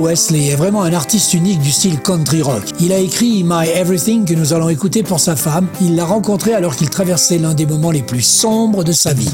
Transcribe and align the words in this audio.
Wesley 0.00 0.48
est 0.48 0.56
vraiment 0.56 0.82
un 0.82 0.92
artiste 0.92 1.34
unique 1.34 1.60
du 1.60 1.70
style 1.70 2.00
country 2.00 2.42
rock. 2.42 2.62
Il 2.80 2.92
a 2.92 2.98
écrit 2.98 3.44
My 3.44 3.68
Everything 3.68 4.24
que 4.24 4.34
nous 4.34 4.52
allons 4.52 4.68
écouter 4.68 5.02
pour 5.02 5.20
sa 5.20 5.36
femme. 5.36 5.66
Il 5.80 5.96
l'a 5.96 6.04
rencontré 6.04 6.54
alors 6.54 6.74
qu'il 6.74 6.88
traversait 6.88 7.38
l'un 7.38 7.54
des 7.54 7.66
moments 7.66 7.90
les 7.90 8.02
plus 8.02 8.22
sombres 8.22 8.82
de 8.82 8.92
sa 8.92 9.12
vie. 9.12 9.30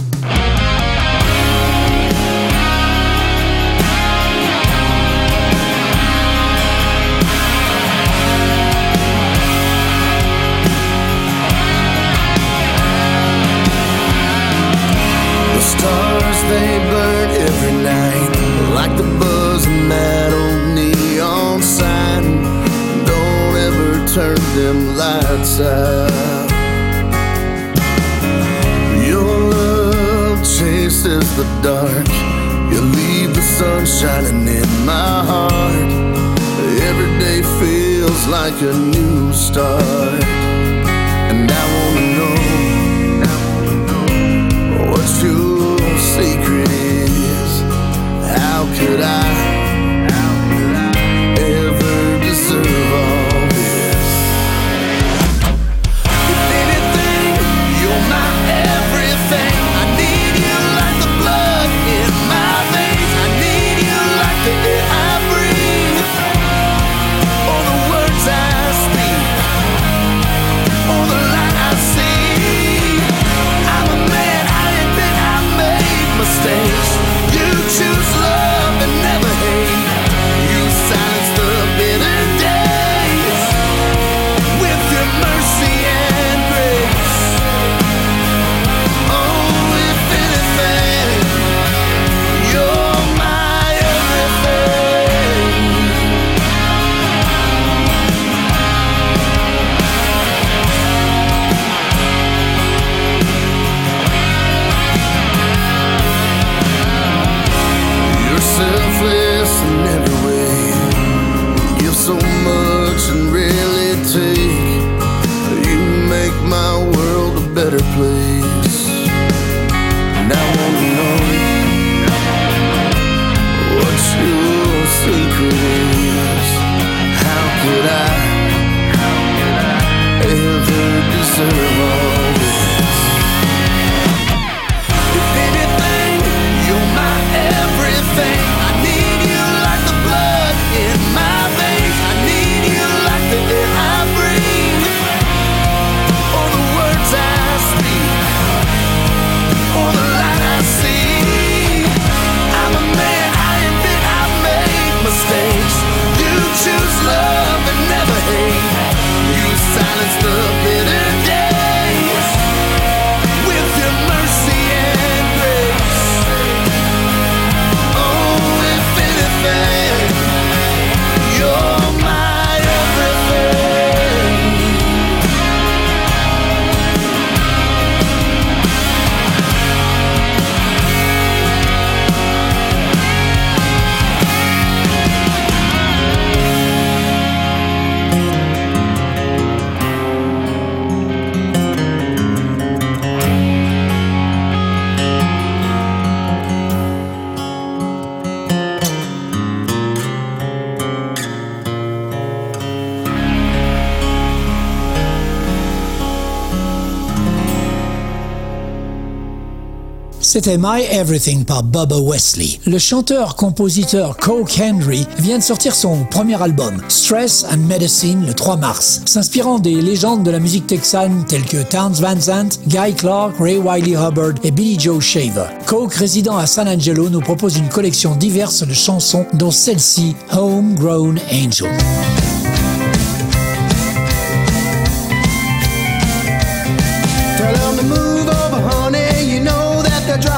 C'était 210.36 210.58
My 210.58 210.82
Everything 210.90 211.46
par 211.46 211.62
Bubba 211.62 211.96
Wesley. 211.98 212.60
Le 212.66 212.78
chanteur-compositeur 212.78 214.18
Coke 214.18 214.60
Henry 214.60 215.06
vient 215.18 215.38
de 215.38 215.42
sortir 215.42 215.74
son 215.74 216.04
premier 216.04 216.42
album, 216.42 216.76
Stress 216.90 217.46
and 217.50 217.56
Medicine, 217.66 218.26
le 218.26 218.34
3 218.34 218.58
mars. 218.58 219.00
S'inspirant 219.06 219.58
des 219.58 219.80
légendes 219.80 220.24
de 220.24 220.30
la 220.30 220.38
musique 220.38 220.66
texane 220.66 221.24
telles 221.26 221.46
que 221.46 221.62
Towns 221.62 221.94
Van 222.02 222.20
Zandt, 222.20 222.60
Guy 222.66 222.92
Clark, 222.94 223.38
Ray 223.38 223.56
Wiley 223.56 223.96
Hubbard 223.96 224.34
et 224.44 224.50
Billy 224.50 224.78
Joe 224.78 225.02
Shaver. 225.02 225.46
Coke, 225.64 225.94
résident 225.94 226.36
à 226.36 226.46
San 226.46 226.68
Angelo, 226.68 227.08
nous 227.08 227.22
propose 227.22 227.56
une 227.56 227.70
collection 227.70 228.14
diverse 228.14 228.62
de 228.62 228.74
chansons, 228.74 229.24
dont 229.32 229.50
celle-ci, 229.50 230.16
Homegrown 230.32 231.18
Angel. 231.32 231.70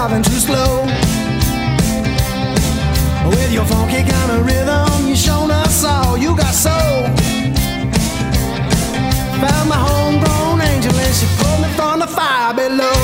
Driving 0.09 0.23
too 0.23 0.39
slow. 0.39 0.85
With 3.29 3.53
your 3.53 3.65
funky 3.65 4.03
kind 4.03 4.31
of 4.33 4.47
rhythm, 4.47 5.07
you 5.07 5.17
shown 5.17 5.51
us 5.51 5.85
all 5.85 6.17
you 6.17 6.37
got 6.37 6.55
soul. 6.55 7.03
Found 9.43 9.69
my 9.69 9.77
homegrown 9.77 10.61
angel 10.63 10.95
and 10.95 11.15
she 11.15 11.27
pulled 11.39 11.61
me 11.61 11.69
from 11.77 12.01
the 12.01 12.07
fire 12.07 12.55
below. 12.55 13.01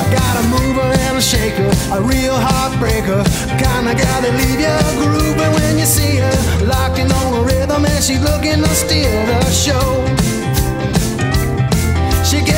I 0.00 0.04
got 0.14 0.34
a 0.40 0.44
mover 0.48 0.90
and 1.06 1.18
a 1.18 1.20
shaker, 1.20 1.70
a 1.92 2.00
real 2.00 2.36
heartbreaker. 2.36 3.22
Kinda 3.58 3.94
gotta 3.94 4.30
leave 4.40 4.60
you 4.60 4.76
grooving 5.02 5.52
when 5.54 5.78
you 5.78 5.86
see 5.86 6.16
her. 6.16 6.66
Locked 6.66 6.98
in 6.98 7.10
on 7.10 7.34
a 7.34 7.42
rhythm 7.42 7.84
and 7.84 8.04
she's 8.04 8.20
looking 8.20 8.62
to 8.62 8.74
steal 8.74 9.26
the 9.26 9.50
show. 9.50 10.21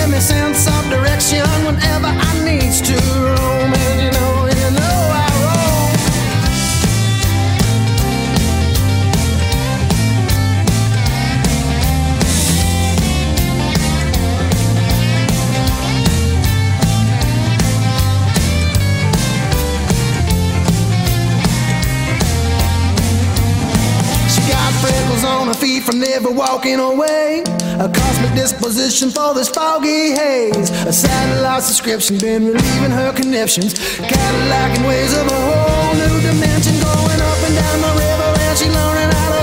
Gave 0.05 0.13
me 0.13 0.21
sense 0.21 0.67
of 0.67 0.91
direction 0.91 1.41
whenever 1.65 2.09
I 2.09 2.45
needs 2.45 2.83
to 2.83 2.93
roam. 2.93 3.54
From 25.95 26.01
never 26.01 26.31
walking 26.31 26.81
away. 26.81 27.43
A 27.79 27.89
cosmic 27.89 28.35
disposition 28.35 29.11
for 29.11 29.35
this 29.35 29.49
foggy 29.49 30.11
haze. 30.11 30.71
A 30.87 30.93
satellite 30.93 31.63
subscription 31.63 32.19
been 32.19 32.47
relieving 32.47 32.91
her 32.91 33.13
conniptions. 33.13 33.75
Cadillac 33.99 34.79
in 34.79 34.87
ways 34.87 35.13
of 35.17 35.27
a 35.27 35.41
whole 35.49 35.95
new 35.95 36.21
dimension. 36.21 36.75
Going 36.81 37.21
up 37.21 37.39
and 37.47 37.55
down 37.55 37.81
the 37.87 37.93
river 38.03 38.31
and 38.41 38.59
she 38.59 38.69
learning 38.71 39.11
how 39.17 39.29
to 39.31 39.34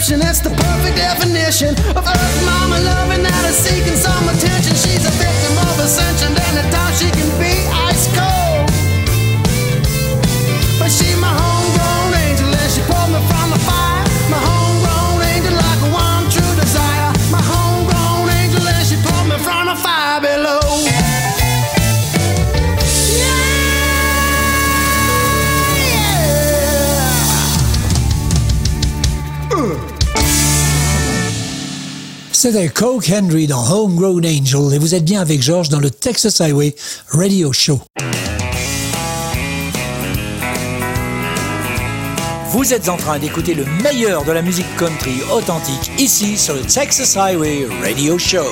subscription. 0.00 0.28
It's 0.28 0.40
the 0.40 0.50
perfect 0.50 0.96
definition 0.96 1.74
of 1.96 2.06
Earth 2.06 2.44
Mama 2.44 2.80
loving 2.80 3.09
C'était 32.42 32.70
Coke 32.70 33.12
Henry 33.12 33.46
dans 33.46 33.70
Homegrown 33.70 34.24
Angel 34.24 34.72
et 34.72 34.78
vous 34.78 34.94
êtes 34.94 35.04
bien 35.04 35.20
avec 35.20 35.42
George 35.42 35.68
dans 35.68 35.78
le 35.78 35.90
Texas 35.90 36.40
Highway 36.40 36.74
Radio 37.10 37.52
Show. 37.52 37.82
Vous 42.46 42.72
êtes 42.72 42.88
en 42.88 42.96
train 42.96 43.18
d'écouter 43.18 43.52
le 43.52 43.66
meilleur 43.82 44.24
de 44.24 44.32
la 44.32 44.40
musique 44.40 44.74
country 44.78 45.20
authentique 45.30 45.90
ici 45.98 46.38
sur 46.38 46.54
le 46.54 46.62
Texas 46.62 47.14
Highway 47.14 47.66
Radio 47.82 48.16
Show. 48.16 48.46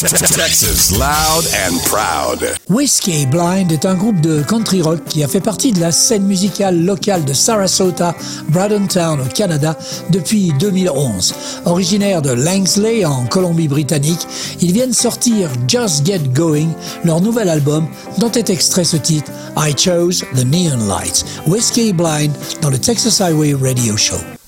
Texas, 0.00 0.92
loud 0.92 1.44
and 1.52 1.76
proud. 1.84 2.56
Whiskey 2.70 3.26
Blind 3.26 3.70
est 3.70 3.84
un 3.84 3.94
groupe 3.94 4.18
de 4.22 4.40
country 4.42 4.80
rock 4.80 5.04
qui 5.04 5.22
a 5.22 5.28
fait 5.28 5.42
partie 5.42 5.72
de 5.72 5.80
la 5.80 5.92
scène 5.92 6.22
musicale 6.22 6.82
locale 6.82 7.22
de 7.26 7.34
Sarasota, 7.34 8.14
Bradentown 8.48 9.20
au 9.20 9.24
Canada 9.34 9.76
depuis 10.08 10.54
2011. 10.58 11.34
Originaire 11.66 12.22
de 12.22 12.30
Langsley 12.30 13.04
en 13.04 13.26
Colombie-Britannique, 13.26 14.26
ils 14.62 14.72
viennent 14.72 14.94
sortir 14.94 15.50
Just 15.68 16.06
Get 16.06 16.30
Going, 16.32 16.68
leur 17.04 17.20
nouvel 17.20 17.50
album 17.50 17.86
dont 18.16 18.32
est 18.32 18.48
extrait 18.48 18.84
ce 18.84 18.96
titre 18.96 19.30
I 19.58 19.74
Chose 19.76 20.24
the 20.34 20.46
Neon 20.46 20.88
Lights. 20.88 21.26
Whiskey 21.46 21.92
Blind 21.92 22.32
dans 22.62 22.70
le 22.70 22.78
Texas 22.78 23.20
Highway 23.20 23.52
Radio 23.52 23.98
Show. 23.98 24.39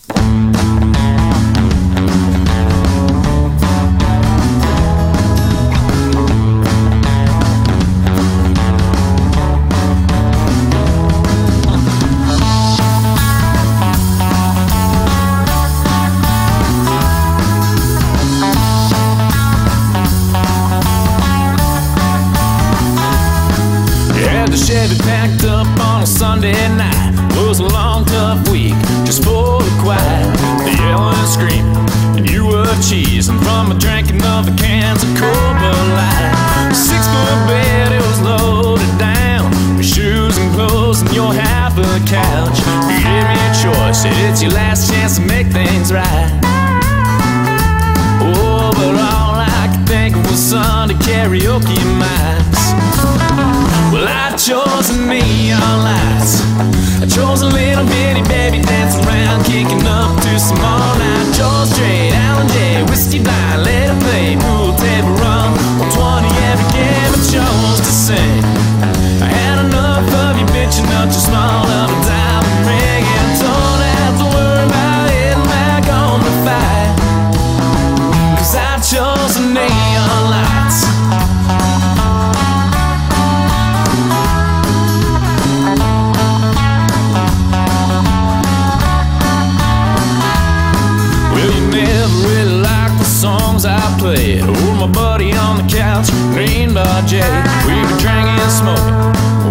We 97.12 97.18
were 97.18 97.98
drinking 98.00 98.40
and 98.40 98.50
smoking, 98.50 98.96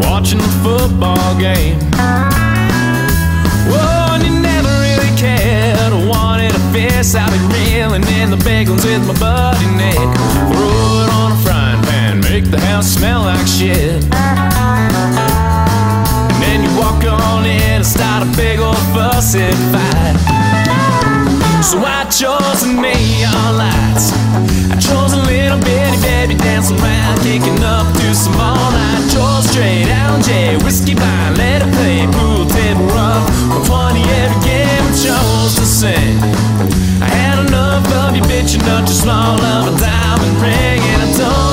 watching 0.09 0.39
the 0.39 0.49
football 0.63 1.37
game. 1.37 1.77
Whoa, 3.69 4.15
and 4.15 4.23
you 4.23 4.33
never 4.41 4.67
really 4.81 5.15
cared. 5.15 5.93
I 5.93 6.07
wanted 6.07 6.55
a 6.55 6.59
fist, 6.73 7.15
I'd 7.15 7.29
be 7.29 7.37
reeling 7.53 8.01
in 8.17 8.31
the 8.31 8.37
bagels 8.37 8.83
with 8.83 9.05
my 9.05 9.13
buddy 9.19 9.67
Nick. 9.77 9.93
Throw 9.93 11.03
it 11.03 11.09
on 11.13 11.33
a 11.33 11.37
frying 11.45 11.81
pan, 11.83 12.21
make 12.21 12.45
the 12.45 12.59
house 12.59 12.87
smell 12.87 13.21
like 13.21 13.45
shit. 13.45 13.90
Straight 30.31 30.63
Whiskey 30.63 30.95
by 30.95 31.29
let 31.35 31.61
it 31.61 31.71
play, 31.75 32.07
pool 32.07 32.45
table 32.45 32.85
rum. 32.95 33.23
120 33.67 34.01
every 34.23 34.39
game 34.47 34.83
I 34.87 34.93
chose 34.95 35.55
sing. 35.65 36.17
I 37.01 37.07
had 37.07 37.47
enough 37.47 37.85
of 38.01 38.15
you 38.15 38.23
bitching 38.23 38.63
up 38.73 38.85
too 38.87 38.93
small 38.93 39.39
of 39.39 39.73
a 39.73 39.79
diamond 39.79 40.35
ring, 40.41 40.81
and 40.91 41.01
I 41.03 41.11
don't 41.17 41.50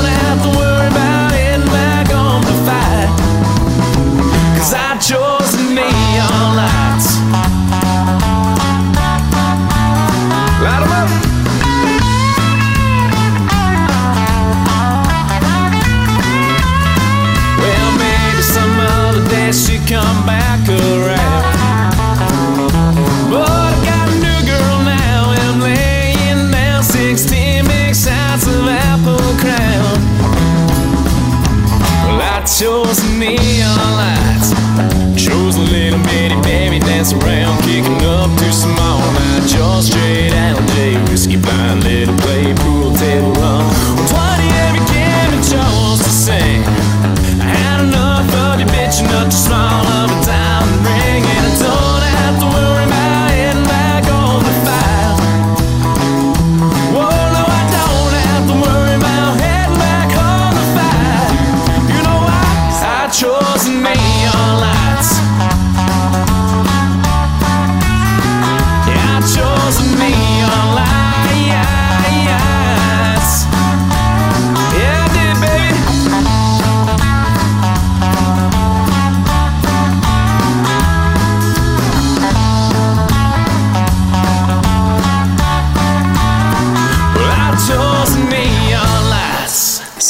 straight 39.88 40.35
out, 40.35 40.59
J 40.71 41.00
whiskey 41.09 41.37
blind, 41.37 41.83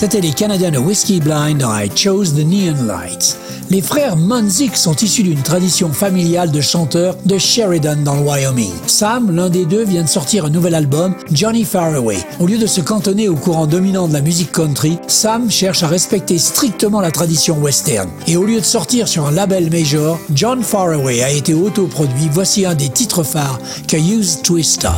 C'était 0.01 0.21
les 0.21 0.31
Canadiens 0.31 0.71
de 0.71 0.79
Whiskey 0.79 1.19
Blind 1.19 1.61
I 1.61 1.91
Chose 1.93 2.33
the 2.33 2.47
Neon 2.47 2.85
Lights. 2.87 3.37
Les 3.69 3.83
frères 3.83 4.17
Munzik 4.17 4.77
sont 4.77 4.95
issus 4.95 5.25
d'une 5.25 5.43
tradition 5.43 5.93
familiale 5.93 6.53
de 6.53 6.61
chanteurs 6.61 7.17
de 7.25 7.37
Sheridan 7.37 8.05
dans 8.05 8.15
le 8.15 8.21
Wyoming. 8.21 8.71
Sam, 8.87 9.35
l'un 9.35 9.51
des 9.51 9.65
deux, 9.65 9.83
vient 9.83 10.05
de 10.05 10.09
sortir 10.09 10.45
un 10.45 10.51
nouvel 10.51 10.77
album, 10.77 11.17
Johnny 11.33 11.65
Faraway. 11.65 12.19
Au 12.39 12.47
lieu 12.47 12.59
de 12.59 12.67
se 12.69 12.81
cantonner 12.81 13.29
au 13.29 13.35
courant 13.35 13.67
dominant 13.67 14.07
de 14.07 14.13
la 14.13 14.21
musique 14.21 14.53
country, 14.53 15.01
Sam 15.09 15.51
cherche 15.51 15.83
à 15.83 15.89
respecter 15.89 16.39
strictement 16.39 17.01
la 17.01 17.11
tradition 17.11 17.59
western. 17.59 18.09
Et 18.29 18.37
au 18.37 18.45
lieu 18.45 18.61
de 18.61 18.65
sortir 18.65 19.09
sur 19.09 19.27
un 19.27 19.33
label 19.33 19.69
major, 19.69 20.21
John 20.33 20.63
Faraway 20.63 21.25
a 21.25 21.33
été 21.33 21.55
autoproduit. 21.55 22.29
Voici 22.31 22.65
un 22.65 22.77
des 22.77 22.89
titres 22.89 23.25
phares 23.25 23.59
Use 23.93 24.43
Twister. 24.45 24.93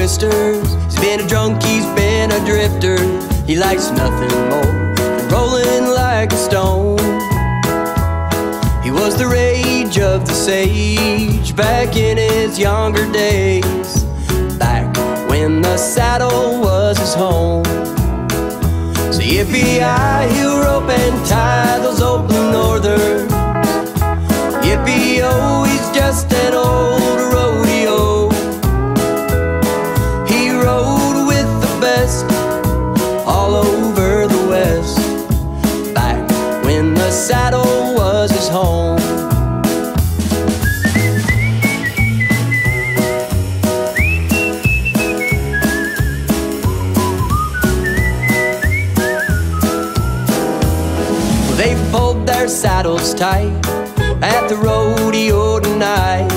Twisters. 0.00 0.72
He's 0.84 0.98
been 0.98 1.20
a 1.20 1.28
drunk, 1.28 1.62
he's 1.62 1.84
been 1.88 2.32
a 2.32 2.42
drifter. 2.46 2.96
He 3.44 3.54
likes 3.54 3.90
nothing 3.90 4.30
more 4.48 4.94
than 4.94 5.28
rolling 5.28 5.94
like 5.94 6.32
a 6.32 6.38
stone. 6.38 6.96
He 8.82 8.90
was 8.90 9.18
the 9.18 9.28
rage 9.30 9.98
of 9.98 10.26
the 10.26 10.32
sage 10.32 11.54
back 11.54 11.96
in 11.96 12.16
his 12.16 12.58
younger 12.58 13.12
days. 13.12 14.04
Back 14.58 14.96
when 15.28 15.60
the 15.60 15.76
saddle 15.76 16.62
was 16.62 16.96
his 16.96 17.12
home. 17.12 17.64
So 19.12 19.20
yippee-yi, 19.20 20.32
he'll 20.32 20.62
rope 20.62 20.88
and 20.88 21.26
tie 21.26 21.78
those 21.78 22.00
old 22.00 22.26
blue 22.26 22.50
northers. 22.50 23.30
Yippee-oh, 24.64 25.64
he's 25.64 25.90
just 25.94 26.32
an 26.32 26.54
old 26.54 27.29
saddles 52.60 53.14
tight 53.14 53.56
at 54.22 54.46
the 54.48 54.56
rodeo 54.56 55.58
tonight. 55.60 56.28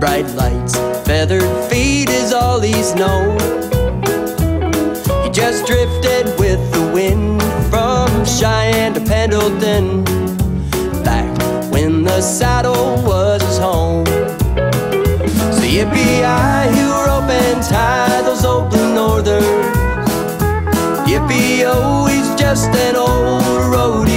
Bright 0.00 0.26
lights, 0.34 0.76
feathered 1.06 1.44
feet 1.70 2.10
is 2.10 2.32
all 2.32 2.58
he's 2.60 2.92
known. 2.96 3.38
He 5.22 5.30
just 5.30 5.68
drifted 5.68 6.26
with 6.40 6.60
the 6.72 6.90
wind 6.92 7.40
from 7.70 8.08
Cheyenne 8.24 8.94
to 8.94 9.00
Pendleton. 9.00 10.02
Back 11.04 11.30
when 11.70 12.02
the 12.02 12.20
saddle 12.20 13.00
was 13.04 13.40
his 13.40 13.58
home. 13.58 14.06
So 15.54 15.62
yippee-yi, 15.76 16.74
he'll 16.74 17.06
rope 17.06 17.30
and 17.30 17.62
tie 17.62 18.22
those 18.22 18.44
old 18.44 18.70
blue 18.70 18.92
northers. 18.92 19.44
Yippee-oh, 21.06 22.06
he's 22.06 22.34
just 22.40 22.70
an 22.70 22.96
old 22.96 23.44
rodeo. 23.72 24.09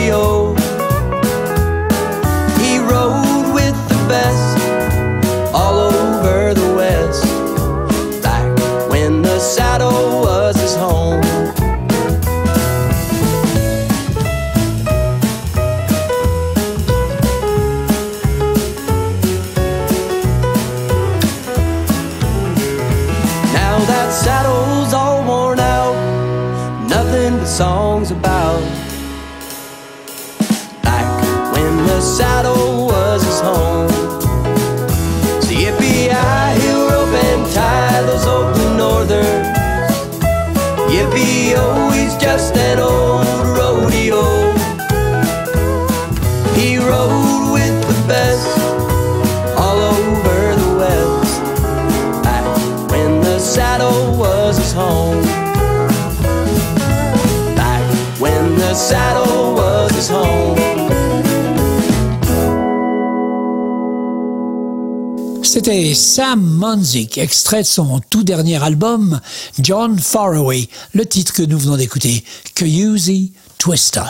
C'était 65.66 65.94
Sam 65.94 66.42
Munzik, 66.42 67.18
extrait 67.18 67.62
de 67.62 67.68
son 67.68 68.02
tout 68.10 68.26
dernier 68.26 68.62
album, 68.62 69.22
John 69.60 69.98
Faraway, 69.98 70.68
le 70.94 71.06
titre 71.06 71.32
que 71.32 71.42
nous 71.42 71.58
venons 71.58 71.78
d'écouter, 71.78 72.26
Cayuse 72.54 73.32
Twister. 73.60 74.02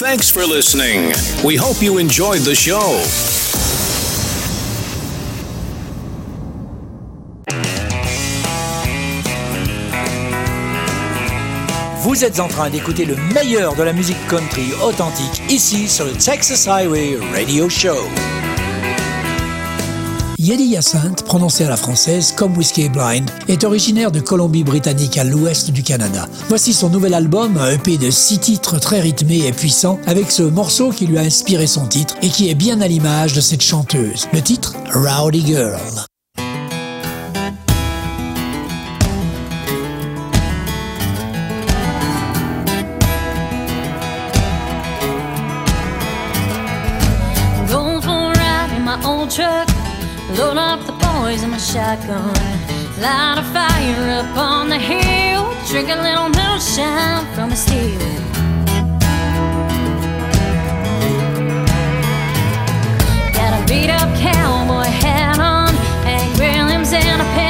Thanks 0.00 0.28
for 0.28 0.42
listening. 0.44 1.12
We 1.44 1.56
hope 1.56 1.80
you 1.80 2.00
enjoyed 2.00 2.42
the 2.42 2.52
show. 2.52 2.98
Vous 12.00 12.24
êtes 12.24 12.40
en 12.40 12.48
train 12.48 12.70
d'écouter 12.70 13.04
le 13.04 13.14
meilleur 13.32 13.76
de 13.76 13.84
la 13.84 13.92
musique 13.92 14.26
country 14.28 14.72
authentique 14.82 15.42
ici 15.48 15.88
sur 15.88 16.06
le 16.06 16.12
Texas 16.12 16.66
Highway 16.66 17.16
Radio 17.32 17.68
Show. 17.68 17.94
Yedi 20.44 20.64
Hyacinthe, 20.64 21.24
prononcé 21.24 21.64
à 21.64 21.70
la 21.70 21.76
française 21.78 22.32
comme 22.32 22.54
Whiskey 22.54 22.90
Blind, 22.90 23.30
est 23.48 23.64
originaire 23.64 24.12
de 24.12 24.20
Colombie-Britannique 24.20 25.16
à 25.16 25.24
l'ouest 25.24 25.70
du 25.70 25.82
Canada. 25.82 26.28
Voici 26.50 26.74
son 26.74 26.90
nouvel 26.90 27.14
album, 27.14 27.56
un 27.56 27.70
EP 27.70 27.96
de 27.96 28.10
six 28.10 28.38
titres 28.40 28.78
très 28.78 29.00
rythmés 29.00 29.46
et 29.46 29.52
puissants, 29.52 29.98
avec 30.06 30.30
ce 30.30 30.42
morceau 30.42 30.90
qui 30.90 31.06
lui 31.06 31.16
a 31.16 31.22
inspiré 31.22 31.66
son 31.66 31.86
titre 31.86 32.14
et 32.20 32.28
qui 32.28 32.50
est 32.50 32.54
bien 32.54 32.82
à 32.82 32.88
l'image 32.88 33.32
de 33.32 33.40
cette 33.40 33.62
chanteuse. 33.62 34.28
Le 34.34 34.42
titre, 34.42 34.74
Rowdy 34.92 35.46
Girl. 35.46 35.80
In 51.42 51.50
my 51.50 51.58
shotgun. 51.58 52.32
Light 53.00 53.38
a 53.38 53.42
fire 53.52 54.10
up 54.20 54.36
on 54.36 54.68
the 54.68 54.78
hill. 54.78 55.42
Drink 55.66 55.88
a 55.88 55.96
little 55.96 56.28
moonshine 56.28 57.26
from 57.34 57.50
a 57.50 57.56
steel. 57.56 57.98
Got 63.32 63.52
a 63.58 63.66
beat 63.66 63.90
up 63.90 64.10
cowboy 64.16 64.88
hat 65.02 65.38
on. 65.40 65.74
Hank 66.04 66.38
Williams 66.38 66.92
and 66.92 67.20
a 67.20 67.43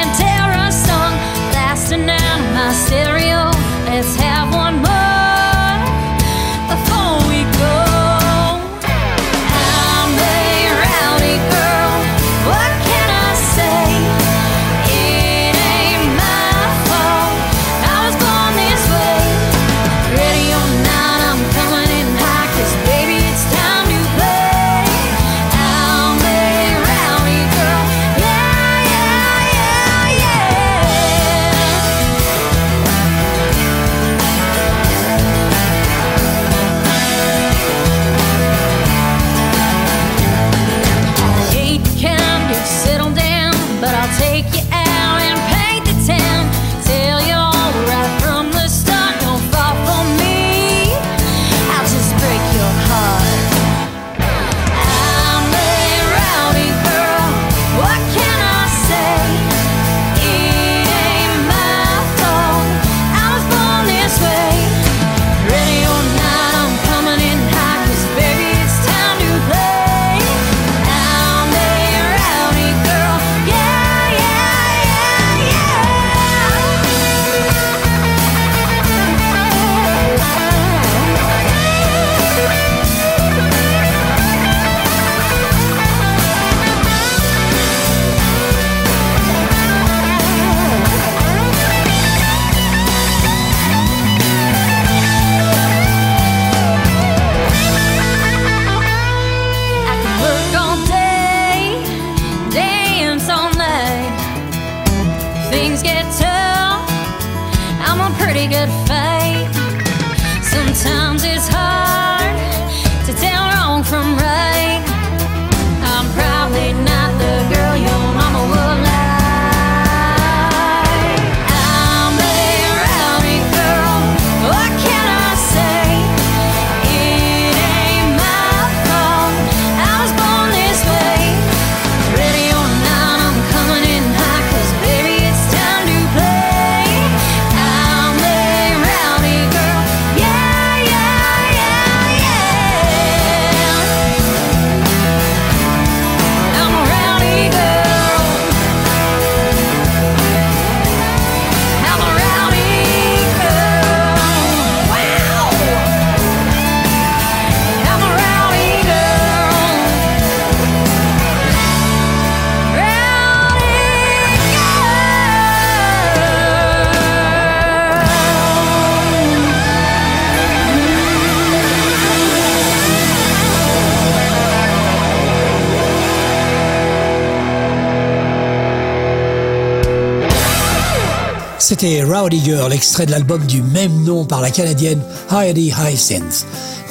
C'était 181.67 182.03
Rowdy 182.03 182.43
Girl, 182.43 182.71
extrait 182.71 183.07
de 183.07 183.11
l'album 183.11 183.43
du 183.43 183.63
même 183.63 184.03
nom 184.03 184.23
par 184.23 184.39
la 184.39 184.51
Canadienne 184.51 185.01
Heidi 185.31 185.73
Hyacinth. 185.75 186.45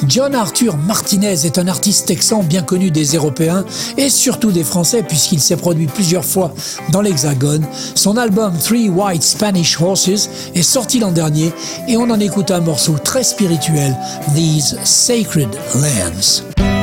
John 0.05 0.35
Arthur 0.35 0.75
Martinez 0.75 1.45
est 1.45 1.57
un 1.57 1.69
artiste 1.69 2.07
texan 2.07 2.43
bien 2.43 2.61
connu 2.61 2.91
des 2.91 3.15
Européens 3.15 3.63
et 3.95 4.09
surtout 4.09 4.51
des 4.51 4.65
Français 4.65 5.01
puisqu'il 5.01 5.39
s'est 5.39 5.55
produit 5.55 5.87
plusieurs 5.87 6.25
fois 6.25 6.53
dans 6.91 6.99
l'Hexagone. 6.99 7.65
Son 7.95 8.17
album 8.17 8.51
Three 8.57 8.89
White 8.89 9.23
Spanish 9.23 9.79
Horses 9.79 10.29
est 10.53 10.61
sorti 10.61 10.99
l'an 10.99 11.13
dernier 11.13 11.53
et 11.87 11.95
on 11.95 12.09
en 12.09 12.19
écoute 12.19 12.51
un 12.51 12.59
morceau 12.59 12.97
très 13.01 13.23
spirituel, 13.23 13.95
These 14.35 14.75
Sacred 14.83 15.55
Lands. 15.75 16.74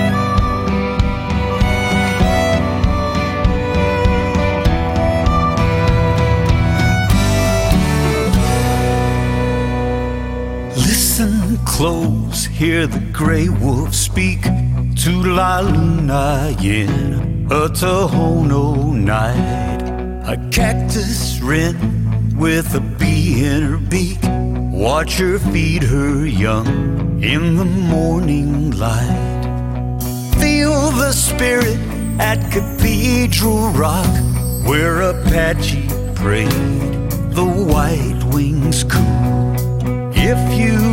Close, 11.82 12.44
hear 12.44 12.86
the 12.86 13.00
gray 13.12 13.48
wolf 13.48 13.92
speak 13.92 14.42
to 14.94 15.10
La 15.24 15.58
Luna 15.58 16.54
in 16.62 17.48
a 17.50 17.66
Tohono 17.80 18.94
night. 18.94 19.82
A 20.24 20.36
cactus 20.52 21.40
wren 21.40 21.74
with 22.36 22.72
a 22.76 22.80
bee 23.00 23.44
in 23.44 23.62
her 23.62 23.78
beak. 23.78 24.20
Watch 24.22 25.18
her 25.18 25.40
feed 25.40 25.82
her 25.82 26.24
young 26.24 27.20
in 27.20 27.56
the 27.56 27.64
morning 27.64 28.70
light. 28.70 29.50
Feel 30.38 30.92
the 30.92 31.10
spirit 31.10 31.80
at 32.20 32.38
Cathedral 32.52 33.70
Rock 33.70 34.14
where 34.68 35.00
Apache 35.00 35.88
prayed 36.14 37.10
the 37.38 37.48
white 37.74 38.22
wings 38.32 38.84
cool 38.84 40.12
If 40.14 40.40
you 40.56 40.91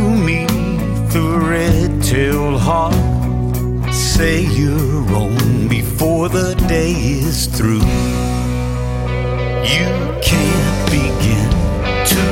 the 1.12 1.40
red-tailed 1.40 2.60
hawk, 2.60 2.94
say 3.92 4.42
you're 4.42 5.02
wrong 5.10 5.66
before 5.66 6.28
the 6.28 6.54
day 6.68 6.92
is 6.92 7.46
through. 7.46 7.84
You 9.74 9.90
can't 10.22 10.90
begin 10.90 11.50
to 12.14 12.24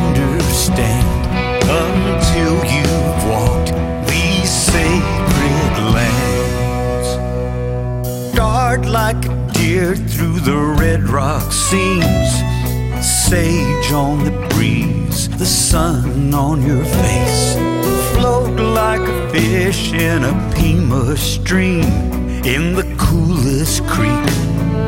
understand 0.00 1.26
until 1.68 2.64
you've 2.64 3.24
walked 3.28 3.72
these 4.08 4.50
sacred 4.50 5.74
lands. 5.96 7.08
Dart 8.34 8.86
like 8.86 9.26
a 9.26 9.50
deer 9.52 9.94
through 9.94 10.40
the 10.40 10.56
red 10.56 11.06
rock 11.06 11.52
seams, 11.52 12.30
sage 13.04 13.92
on 13.92 14.24
the 14.24 14.32
breeze, 14.54 15.28
the 15.36 15.44
sun 15.44 16.32
on 16.32 16.62
your 16.62 16.84
face. 16.84 17.75
Like 18.58 19.00
a 19.00 19.30
fish 19.30 19.92
in 19.92 20.24
a 20.24 20.32
Pima 20.54 21.14
stream, 21.16 21.84
in 22.44 22.74
the 22.74 22.84
coolest 22.98 23.84
creek, 23.86 24.10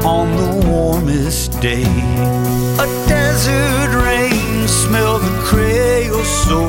on 0.04 0.34
the 0.36 0.66
warmest 0.66 1.60
day. 1.60 1.82
A 1.82 2.86
desert 3.06 3.92
rain, 4.04 4.66
smell 4.66 5.18
the 5.18 5.30
creosote, 5.44 6.68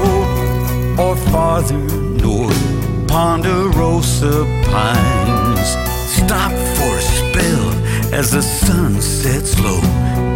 or 1.00 1.16
farther 1.32 1.78
north, 1.78 3.08
Ponderosa 3.08 4.44
pines. 4.66 5.70
Stop 6.12 6.52
for 6.76 6.98
a 6.98 7.02
spell 7.02 7.70
as 8.14 8.32
the 8.32 8.42
sun 8.42 9.00
sets 9.02 9.58
low 9.60 9.80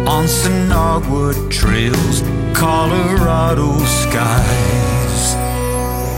on 0.06 0.24
Sinagua 0.24 1.50
trails, 1.50 2.22
Colorado 2.56 3.78
skies. 3.84 4.93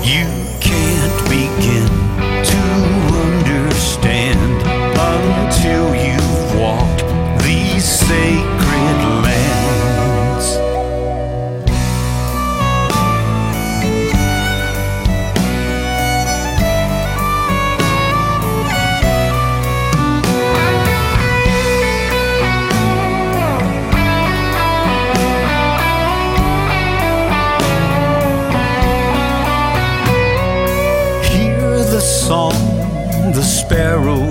You 0.06 0.22
can't 0.60 1.18
begin 1.28 1.88
to 2.44 2.62
understand 3.26 4.38
until 4.96 5.96
you've 5.96 6.60
walked 6.60 7.02
these 7.42 7.84
sacred 7.84 8.55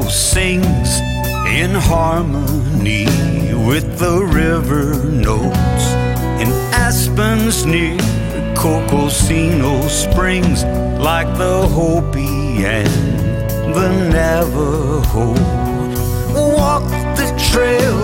sings 0.10 1.00
in 1.48 1.72
harmony 1.74 3.06
with 3.68 3.98
the 3.98 4.24
river 4.24 5.04
notes. 5.06 5.86
In 6.42 6.50
aspens 6.74 7.66
near 7.66 7.98
Coconino 8.56 9.88
Springs, 9.88 10.64
like 11.00 11.28
the 11.38 11.68
Hopi 11.68 12.66
and 12.66 13.74
the 13.74 13.90
Navajo. 14.14 15.34
Walk 16.58 16.84
the 17.16 17.30
trail 17.52 17.98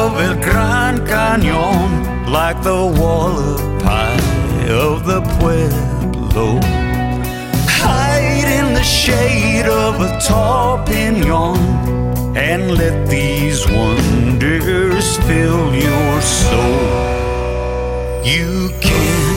of 0.00 0.18
El 0.20 0.34
Gran 0.42 1.06
Cañon, 1.06 2.28
like 2.28 2.62
the 2.62 2.80
Wallapai 2.98 4.18
of 4.68 5.06
the 5.06 5.20
Pueblo. 5.38 6.85
Shade 8.86 9.66
of 9.66 10.00
a 10.00 10.20
tall 10.20 10.78
pinon 10.86 11.58
and 12.36 12.78
let 12.78 13.08
these 13.08 13.66
wonders 13.68 15.16
fill 15.26 15.74
your 15.74 16.20
soul. 16.20 16.86
You 18.22 18.70
can't 18.80 19.35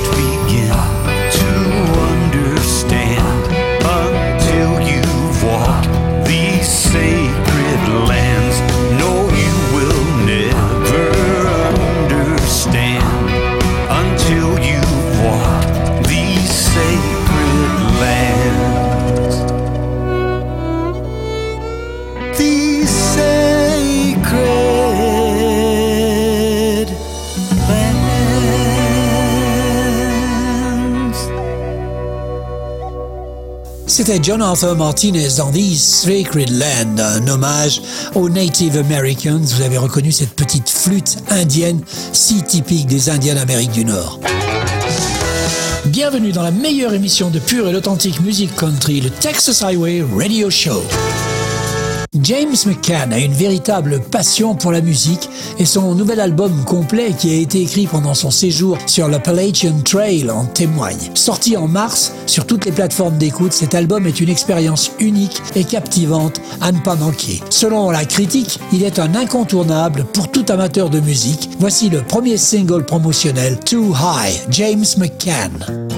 C'était 34.01 34.21
John 34.23 34.41
Arthur 34.41 34.77
Martinez 34.77 35.27
dans 35.39 35.51
These 35.51 35.83
Sacred 35.83 36.51
Land, 36.51 37.03
un 37.03 37.27
hommage 37.27 37.81
aux 38.15 38.29
Native 38.29 38.77
Americans. 38.77 39.41
Vous 39.41 39.61
avez 39.61 39.77
reconnu 39.77 40.13
cette 40.13 40.33
petite 40.37 40.69
flûte 40.69 41.17
indienne 41.29 41.81
si 42.13 42.41
typique 42.41 42.87
des 42.87 43.09
Indiens 43.09 43.35
d'Amérique 43.35 43.71
du 43.71 43.83
Nord. 43.83 44.21
Bienvenue 45.87 46.31
dans 46.31 46.43
la 46.43 46.51
meilleure 46.51 46.93
émission 46.93 47.29
de 47.29 47.39
pure 47.39 47.67
et 47.67 47.75
authentique 47.75 48.21
musique 48.21 48.55
country, 48.55 49.01
le 49.01 49.09
Texas 49.09 49.61
Highway 49.63 50.01
Radio 50.15 50.49
Show. 50.49 50.81
James 52.15 52.55
McCann 52.65 53.13
a 53.13 53.19
une 53.19 53.33
véritable 53.33 54.01
passion 54.01 54.55
pour 54.55 54.71
la 54.71 54.81
musique 54.81 55.29
et 55.59 55.65
son 55.65 55.93
nouvel 55.93 56.19
album 56.19 56.65
complet 56.65 57.13
qui 57.15 57.29
a 57.29 57.35
été 57.35 57.61
écrit 57.61 57.85
pendant 57.85 58.15
son 58.15 58.31
séjour 58.31 58.79
sur 58.87 59.07
l'Appalachian 59.07 59.81
Trail 59.85 60.29
en 60.31 60.45
témoigne. 60.45 60.97
Sorti 61.13 61.55
en 61.55 61.67
mars 61.67 62.13
sur 62.25 62.47
toutes 62.47 62.65
les 62.65 62.71
plateformes 62.71 63.19
d'écoute, 63.19 63.53
cet 63.53 63.75
album 63.75 64.07
est 64.07 64.21
une 64.21 64.29
expérience 64.29 64.91
unique 64.99 65.39
et 65.55 65.63
captivante 65.63 66.41
à 66.61 66.71
ne 66.71 66.79
pas 66.79 66.95
manquer. 66.95 67.41
Selon 67.51 67.91
la 67.91 68.05
critique, 68.05 68.59
il 68.73 68.83
est 68.83 68.97
un 68.97 69.13
incontournable 69.13 70.03
pour 70.11 70.31
tout 70.31 70.45
amateur 70.49 70.89
de 70.89 70.99
musique. 70.99 71.51
Voici 71.59 71.89
le 71.89 72.01
premier 72.01 72.37
single 72.37 72.85
promotionnel 72.85 73.59
Too 73.59 73.93
High, 73.93 74.47
James 74.49 74.85
McCann. 74.97 75.88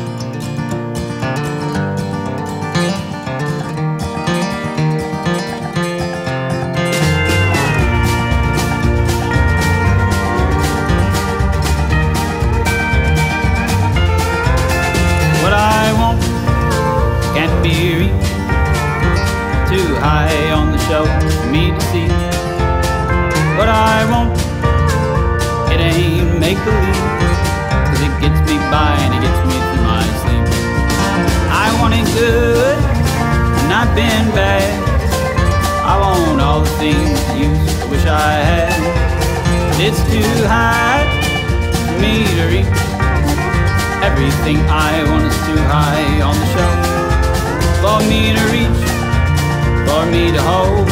Me 50.12 50.30
to 50.30 50.42
hold, 50.42 50.90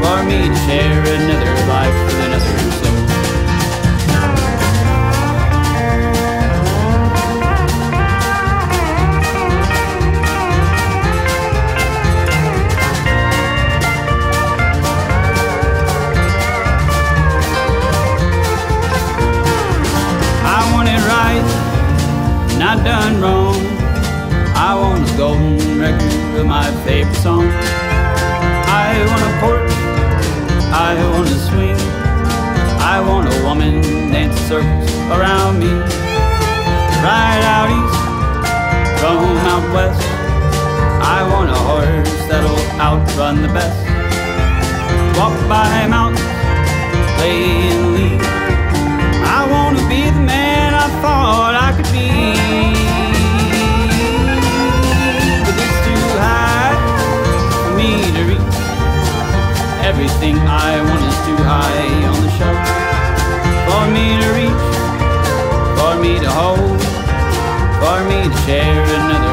for 0.00 0.24
me 0.24 0.48
to 0.48 0.56
share 0.66 1.04
outrun 42.94 43.42
the 43.42 43.48
best. 43.48 43.80
Walk 45.18 45.34
by 45.48 45.86
mountains, 45.86 46.20
play 47.16 47.42
and 47.74 47.86
lead. 47.94 48.20
I 49.36 49.40
want 49.50 49.78
to 49.78 49.84
be 49.88 50.02
the 50.16 50.24
man 50.34 50.74
I 50.74 50.86
thought 51.02 51.54
I 51.66 51.70
could 51.76 51.90
be. 51.98 52.10
But 55.44 55.54
it's 55.64 55.78
too 55.86 56.04
high 56.22 56.76
for 57.62 57.72
me 57.78 57.90
to 58.16 58.22
reach. 58.30 58.56
Everything 59.90 60.36
I 60.38 60.70
want 60.86 61.02
is 61.10 61.18
too 61.26 61.40
high 61.50 61.90
on 62.10 62.18
the 62.24 62.30
shelf 62.38 62.60
for 63.66 63.84
me 63.94 64.06
to 64.22 64.28
reach, 64.38 64.66
for 65.78 65.92
me 66.02 66.12
to 66.24 66.30
hold, 66.40 66.80
for 67.80 67.98
me 68.10 68.18
to 68.30 68.36
share 68.46 68.84
another 68.98 69.23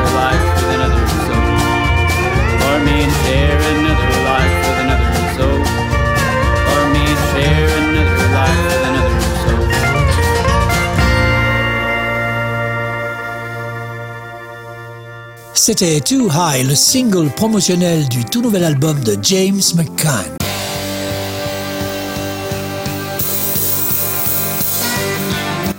C'était 15.63 15.99
Too 16.01 16.27
High, 16.33 16.67
le 16.67 16.73
single 16.73 17.29
promotionnel 17.29 18.09
du 18.09 18.25
tout 18.25 18.41
nouvel 18.41 18.63
album 18.63 18.99
de 19.03 19.15
James 19.21 19.61
McCann. 19.75 20.25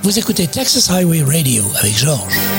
Vous 0.04 0.16
écoutez 0.16 0.46
Texas 0.46 0.88
Highway 0.88 1.22
Radio 1.22 1.64
avec 1.80 1.98
Georges. 1.98 2.51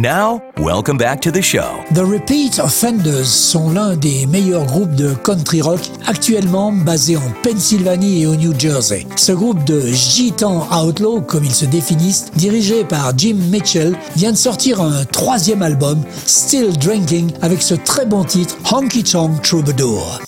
Now, 0.00 0.40
welcome 0.58 0.96
back 0.96 1.20
to 1.22 1.32
the 1.32 1.42
show. 1.42 1.82
The 1.92 2.04
Repeat 2.04 2.60
Offenders 2.60 3.24
sont 3.24 3.72
l'un 3.72 3.96
des 3.96 4.26
meilleurs 4.26 4.64
groupes 4.64 4.94
de 4.94 5.12
country 5.12 5.60
rock 5.60 5.80
actuellement 6.06 6.70
basés 6.70 7.16
en 7.16 7.32
Pennsylvanie 7.42 8.22
et 8.22 8.26
au 8.28 8.36
New 8.36 8.56
Jersey. 8.56 9.08
Ce 9.16 9.32
groupe 9.32 9.64
de 9.64 9.80
gitans 9.88 10.68
outlaw, 10.70 11.20
comme 11.20 11.44
ils 11.44 11.52
se 11.52 11.64
définissent, 11.64 12.30
dirigé 12.36 12.84
par 12.84 13.12
Jim 13.18 13.38
Mitchell, 13.50 13.96
vient 14.14 14.30
de 14.30 14.36
sortir 14.36 14.80
un 14.80 15.04
troisième 15.04 15.62
album, 15.62 16.00
Still 16.26 16.78
Drinking, 16.78 17.32
avec 17.42 17.60
ce 17.60 17.74
très 17.74 18.06
bon 18.06 18.22
titre, 18.22 18.56
Honky 18.70 19.02
Tonk 19.02 19.42
Troubadour. 19.42 20.20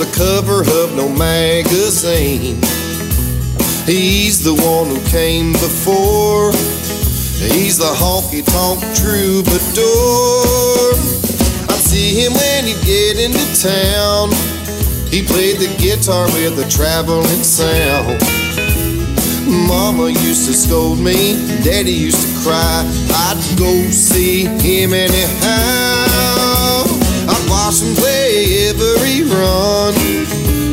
The 0.00 0.16
cover 0.16 0.62
of 0.80 0.96
no 0.96 1.06
magazine. 1.10 2.56
He's 3.84 4.42
the 4.42 4.54
one 4.54 4.88
who 4.88 5.00
came 5.10 5.52
before. 5.52 6.52
He's 7.52 7.76
the 7.76 7.92
honky 8.00 8.40
tonk 8.40 8.80
troubadour. 8.96 9.84
I'd 11.68 11.84
see 11.84 12.16
him 12.16 12.32
when 12.32 12.64
he'd 12.64 12.80
get 12.80 13.20
into 13.20 13.44
town. 13.60 14.30
He 15.12 15.22
played 15.22 15.58
the 15.58 15.68
guitar 15.76 16.24
with 16.32 16.58
a 16.64 16.68
traveling 16.70 17.44
sound. 17.44 18.16
Mama 19.68 20.08
used 20.08 20.46
to 20.46 20.54
scold 20.54 20.98
me, 20.98 21.36
Daddy 21.62 21.92
used 21.92 22.26
to 22.26 22.42
cry. 22.42 22.88
I'd 23.28 23.58
go 23.58 23.90
see 23.90 24.46
him 24.64 24.94
anyhow. 24.94 26.49
Watch 27.70 27.82
him 27.82 27.94
play 27.94 28.66
every 28.66 29.22
run. 29.30 29.94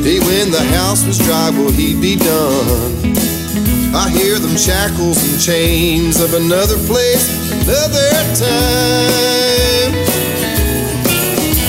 Hey, 0.02 0.18
when 0.18 0.50
the 0.50 0.66
house 0.74 1.06
was 1.06 1.20
dry, 1.20 1.52
well, 1.52 1.70
he'd 1.70 2.02
be 2.02 2.16
done. 2.16 3.14
I 3.94 4.10
hear 4.10 4.40
them 4.40 4.58
shackles 4.58 5.22
and 5.22 5.40
chains 5.40 6.20
of 6.20 6.34
another 6.34 6.74
place, 6.90 7.30
another 7.54 8.10
time. 8.34 9.94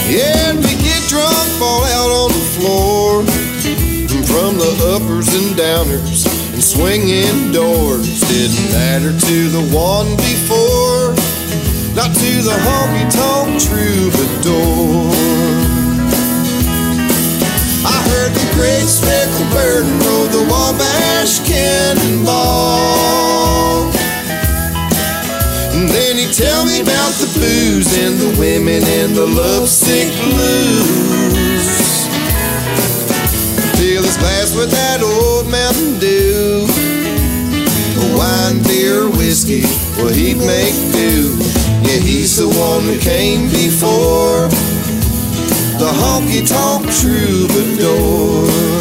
Yeah, 0.08 0.48
and 0.48 0.64
we 0.64 0.72
get 0.80 1.04
drunk, 1.12 1.36
fall 1.60 1.84
out 1.84 2.08
on 2.08 2.32
the 2.32 2.46
floor. 2.56 3.20
From 4.32 4.56
the 4.56 4.72
uppers 4.96 5.28
and 5.36 5.54
downers 5.54 6.24
and 6.54 6.64
swinging 6.64 7.52
doors. 7.52 8.20
Didn't 8.32 8.72
matter 8.72 9.12
to 9.12 9.36
the 9.50 9.76
one 9.76 10.08
before, 10.16 11.12
not 11.94 12.16
to 12.16 12.32
the 12.40 12.56
honky 12.64 13.12
tonk 13.12 13.60
troubadour. 13.60 15.08
Heard 18.28 18.36
the 18.36 18.54
great 18.56 18.84
speckled 18.84 19.48
bird 19.52 19.86
and 19.86 20.04
rode 20.04 20.30
the 20.30 20.44
Wabash 20.52 21.40
Cannonball. 21.48 22.28
And 25.72 25.88
then 25.88 26.16
he 26.16 26.26
tell 26.30 26.66
me 26.66 26.82
about 26.82 27.12
the 27.16 27.26
booze 27.40 27.96
and 27.96 28.18
the 28.18 28.38
women 28.38 28.84
and 28.84 29.14
the 29.16 29.26
lovesick 29.26 30.12
blues. 30.20 32.04
Fill 33.80 34.02
his 34.02 34.18
glass 34.18 34.54
with 34.54 34.70
that 34.72 35.00
old 35.00 35.48
Mountain 35.48 35.98
Dew. 35.98 36.66
Wine, 38.14 38.62
beer, 38.64 39.08
whiskey, 39.08 39.62
well 39.96 40.12
he'd 40.12 40.36
make 40.36 40.76
do. 40.92 41.38
Yeah, 41.88 42.00
he's 42.04 42.36
the 42.36 42.48
one 42.48 42.82
who 42.84 42.98
came 42.98 43.48
before 43.48 44.50
the 45.78 45.86
honky 45.86 46.42
tonk 46.46 46.86
troubadour. 46.90 48.77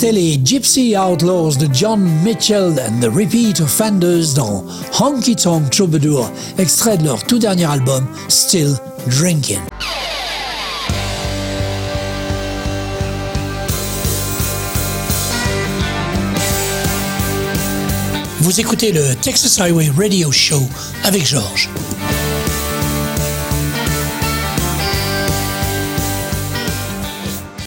C'était 0.00 0.12
les 0.12 0.40
Gypsy 0.42 0.96
Outlaws 0.96 1.56
de 1.56 1.68
John 1.74 2.00
Mitchell 2.24 2.72
and 2.80 3.00
the 3.02 3.14
Repeat 3.14 3.60
Offenders 3.60 4.32
dans 4.34 4.64
Honky 4.98 5.36
Tonk 5.36 5.68
Troubadour, 5.68 6.30
extrait 6.56 6.96
de 6.96 7.04
leur 7.04 7.22
tout 7.24 7.38
dernier 7.38 7.66
album 7.66 8.06
Still 8.30 8.76
Drinking. 9.08 9.58
Vous 18.38 18.58
écoutez 18.58 18.92
le 18.92 19.14
Texas 19.16 19.60
Highway 19.60 19.90
Radio 19.94 20.32
Show 20.32 20.62
avec 21.04 21.26
Georges. 21.26 21.68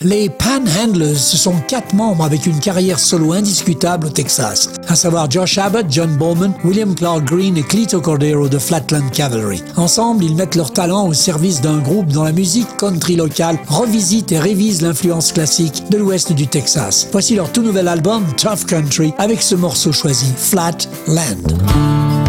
Les 0.04 0.28
Panhandlers, 0.28 1.16
ce 1.16 1.38
sont 1.38 1.56
quatre 1.66 1.94
membres 1.94 2.26
avec 2.26 2.46
une 2.46 2.60
carrière 2.60 3.00
solo 3.00 3.32
indiscutable 3.32 4.08
au 4.08 4.10
Texas, 4.10 4.70
à 4.89 4.96
savoir 4.96 5.32
Josh 5.32 5.58
Abbott, 5.58 5.86
John 5.89 6.18
Bowman, 6.18 6.54
William 6.66 6.94
Clark 6.94 7.24
Green 7.24 7.56
et 7.56 7.63
Clito 7.63 8.02
Cordero 8.02 8.50
de 8.50 8.60
Flatland 8.60 9.10
Cavalry. 9.12 9.63
Ensemble, 9.78 10.26
ils 10.26 10.36
mettent 10.36 10.56
leur 10.56 10.74
talent 10.74 11.08
au 11.08 11.13
service 11.13 11.62
d'un 11.62 11.80
groupe 11.80 12.08
dont 12.08 12.24
la 12.24 12.34
musique 12.34 12.76
country 12.76 13.16
locale 13.16 13.58
revisite 13.70 14.34
et 14.34 14.39
révise 14.39 14.82
l'influence 14.82 15.32
classique 15.32 15.84
de 15.89 15.98
l'ouest 15.98 16.34
du 16.34 16.48
Texas. 16.48 17.08
Voici 17.13 17.36
leur 17.36 17.50
tout 17.54 17.62
nouvel 17.62 17.88
album, 17.88 18.26
Tough 18.36 18.66
Country, 18.68 19.13
avec 19.18 19.42
ce 19.42 19.56
morceau 19.56 19.94
choisi, 19.94 20.28
Flatland. 20.36 22.23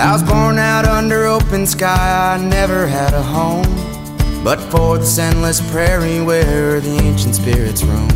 I 0.00 0.12
was 0.14 0.22
born 0.22 0.58
out 0.58 0.86
under 0.86 1.26
open 1.26 1.66
sky, 1.66 2.34
I 2.34 2.42
never 2.42 2.86
had 2.86 3.12
a 3.12 3.22
home. 3.22 3.66
But 4.42 4.58
for 4.70 4.96
this 4.96 5.18
endless 5.18 5.60
prairie 5.70 6.22
where 6.22 6.80
the 6.80 6.96
ancient 7.02 7.34
spirits 7.34 7.82
roam. 7.82 8.08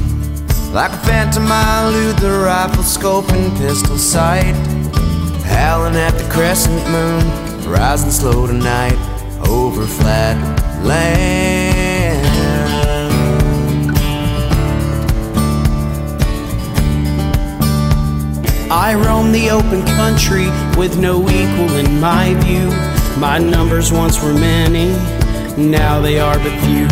Like 0.72 0.92
a 0.92 0.96
phantom, 1.04 1.46
I 1.46 1.86
elude 1.86 2.16
the 2.16 2.30
rifle 2.30 2.82
scope 2.84 3.30
and 3.32 3.54
pistol 3.58 3.98
sight. 3.98 4.54
Howling 5.44 5.96
at 5.96 6.12
the 6.12 6.26
crescent 6.32 6.82
moon, 6.88 7.70
rising 7.70 8.10
slow 8.10 8.46
tonight 8.46 8.96
over 9.46 9.86
flat 9.86 10.36
land. 10.82 11.63
I 18.76 18.94
roam 18.96 19.30
the 19.30 19.50
open 19.50 19.86
country 19.86 20.46
with 20.76 20.98
no 20.98 21.20
equal 21.30 21.76
in 21.76 22.00
my 22.00 22.34
view. 22.42 22.70
My 23.20 23.38
numbers 23.38 23.92
once 23.92 24.20
were 24.20 24.34
many, 24.34 24.88
now 25.56 26.00
they 26.00 26.18
are 26.18 26.36
but 26.38 26.50
few. 26.64 26.88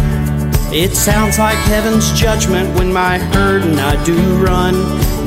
It 0.72 0.94
sounds 0.94 1.40
like 1.40 1.56
heaven's 1.56 2.12
judgment 2.12 2.72
when 2.78 2.92
my 2.92 3.18
herd 3.18 3.62
and 3.62 3.80
I 3.80 4.02
do 4.04 4.14
run, 4.36 4.74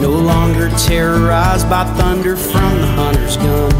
no 0.01 0.11
longer 0.11 0.69
terrorized 0.77 1.69
by 1.69 1.83
thunder 1.95 2.37
from 2.37 2.79
the 2.79 2.87
hunter's 2.87 3.35
gun. 3.35 3.73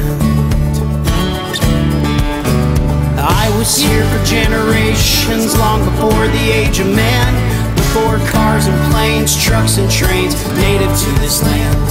Was 3.63 3.77
here 3.77 4.03
for 4.11 4.25
generations, 4.25 5.57
long 5.57 5.79
before 5.85 6.27
the 6.27 6.51
age 6.51 6.79
of 6.79 6.87
man, 6.87 7.31
before 7.77 8.17
cars 8.27 8.65
and 8.67 8.91
planes, 8.91 9.41
trucks 9.41 9.77
and 9.77 9.89
trains, 9.89 10.35
native 10.57 10.91
to 10.99 11.09
this 11.21 11.41
land. 11.43 11.87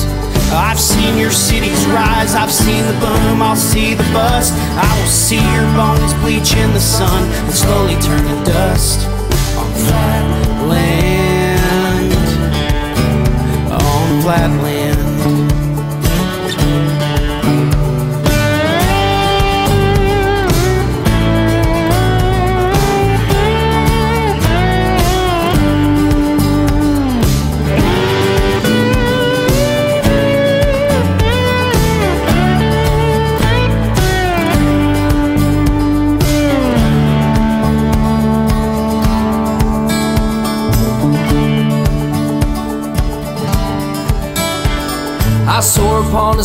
I've 0.52 0.78
seen 0.78 1.16
your 1.16 1.30
cities 1.30 1.86
rise, 1.86 2.34
I've 2.34 2.52
seen 2.52 2.84
the 2.84 2.92
boom, 3.00 3.40
I'll 3.40 3.56
see 3.56 3.94
the 3.94 4.04
bust. 4.12 4.52
I 4.76 5.00
will 5.00 5.08
see 5.08 5.40
your 5.56 5.68
bones 5.72 6.12
bleach 6.20 6.54
in 6.54 6.70
the 6.74 6.80
sun 6.80 7.24
and 7.46 7.54
slowly 7.54 7.94
turn 8.02 8.20
to 8.22 8.52
dust. 8.52 9.08
On 9.56 10.41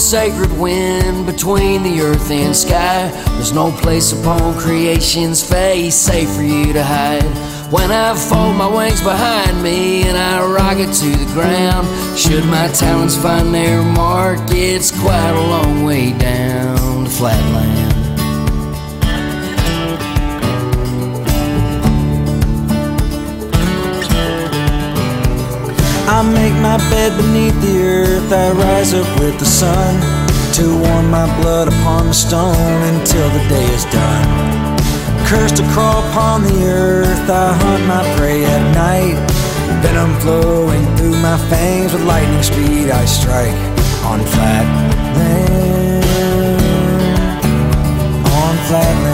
sacred 0.07 0.57
wind 0.57 1.25
between 1.25 1.83
the 1.83 1.99
earth 1.99 2.31
and 2.31 2.55
sky. 2.55 3.09
There's 3.33 3.51
no 3.51 3.73
place 3.73 4.13
upon 4.13 4.57
creation's 4.57 5.43
face 5.43 5.95
safe 5.95 6.29
for 6.33 6.43
you 6.43 6.71
to 6.71 6.81
hide. 6.81 7.25
When 7.73 7.91
I 7.91 8.15
fold 8.15 8.55
my 8.55 8.73
wings 8.73 9.01
behind 9.01 9.61
me 9.61 10.03
and 10.03 10.17
I 10.17 10.45
rocket 10.45 10.93
to 10.93 11.09
the 11.09 11.29
ground, 11.33 11.87
should 12.17 12.45
my 12.45 12.69
talons 12.69 13.17
find 13.17 13.53
their 13.53 13.83
mark, 13.83 14.39
it's 14.47 14.97
quite 14.97 15.31
a 15.31 15.41
long 15.41 15.83
way 15.83 16.13
down 16.13 17.03
to 17.03 17.09
flatland. 17.09 17.86
I 26.09 26.23
make 26.23 26.53
my 26.61 26.77
bed 26.89 27.17
beneath 27.17 27.59
the 27.61 27.83
earth. 27.83 28.31
I 28.31 28.51
rise 28.51 28.93
up 28.93 29.07
with 29.19 29.37
the 29.39 29.45
sun 29.45 29.99
to 30.53 30.63
warm 30.79 31.11
my 31.11 31.27
blood 31.41 31.67
upon 31.67 32.07
the 32.07 32.13
stone 32.13 32.81
until 32.95 33.29
the 33.29 33.43
day 33.49 33.65
is 33.75 33.83
done. 33.91 34.77
Cursed 35.27 35.57
to 35.57 35.63
crawl 35.73 35.99
upon 36.07 36.43
the 36.43 36.63
earth, 36.63 37.29
I 37.29 37.53
hunt 37.53 37.85
my 37.85 38.03
prey 38.15 38.45
at 38.45 38.63
night. 38.73 39.19
Venom 39.83 40.17
flowing 40.21 40.85
through 40.95 41.19
my 41.19 41.37
fangs 41.49 41.91
with 41.91 42.05
lightning 42.05 42.41
speed, 42.41 42.89
I 42.89 43.03
strike 43.03 43.59
on 44.07 44.19
flat 44.31 44.65
land. 45.17 46.05
On 48.31 48.55
flat 48.67 49.03
land. 49.03 49.06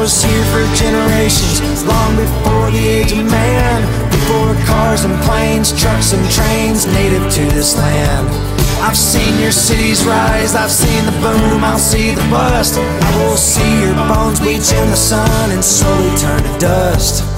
Was 0.00 0.24
here 0.24 0.44
for 0.46 0.64
generations, 0.74 1.84
long 1.84 2.16
before 2.16 2.70
the 2.70 2.88
age 2.88 3.12
of 3.12 3.18
man. 3.30 3.84
Before 4.10 4.54
cars 4.64 5.04
and 5.04 5.14
planes, 5.24 5.78
trucks 5.78 6.14
and 6.14 6.24
trains, 6.30 6.86
native 6.86 7.30
to 7.34 7.44
this 7.54 7.76
land. 7.76 8.26
I've 8.80 8.96
seen 8.96 9.38
your 9.38 9.52
cities 9.52 10.02
rise, 10.06 10.54
I've 10.54 10.70
seen 10.70 11.04
the 11.04 11.12
boom, 11.20 11.62
I'll 11.62 11.78
see 11.78 12.14
the 12.14 12.26
bust. 12.30 12.78
I 12.78 13.10
will 13.18 13.36
see 13.36 13.82
your 13.82 13.94
bones 14.08 14.40
bleach 14.40 14.72
in 14.72 14.88
the 14.88 14.96
sun 14.96 15.50
and 15.50 15.62
slowly 15.62 16.16
turn 16.16 16.42
to 16.42 16.58
dust. 16.58 17.29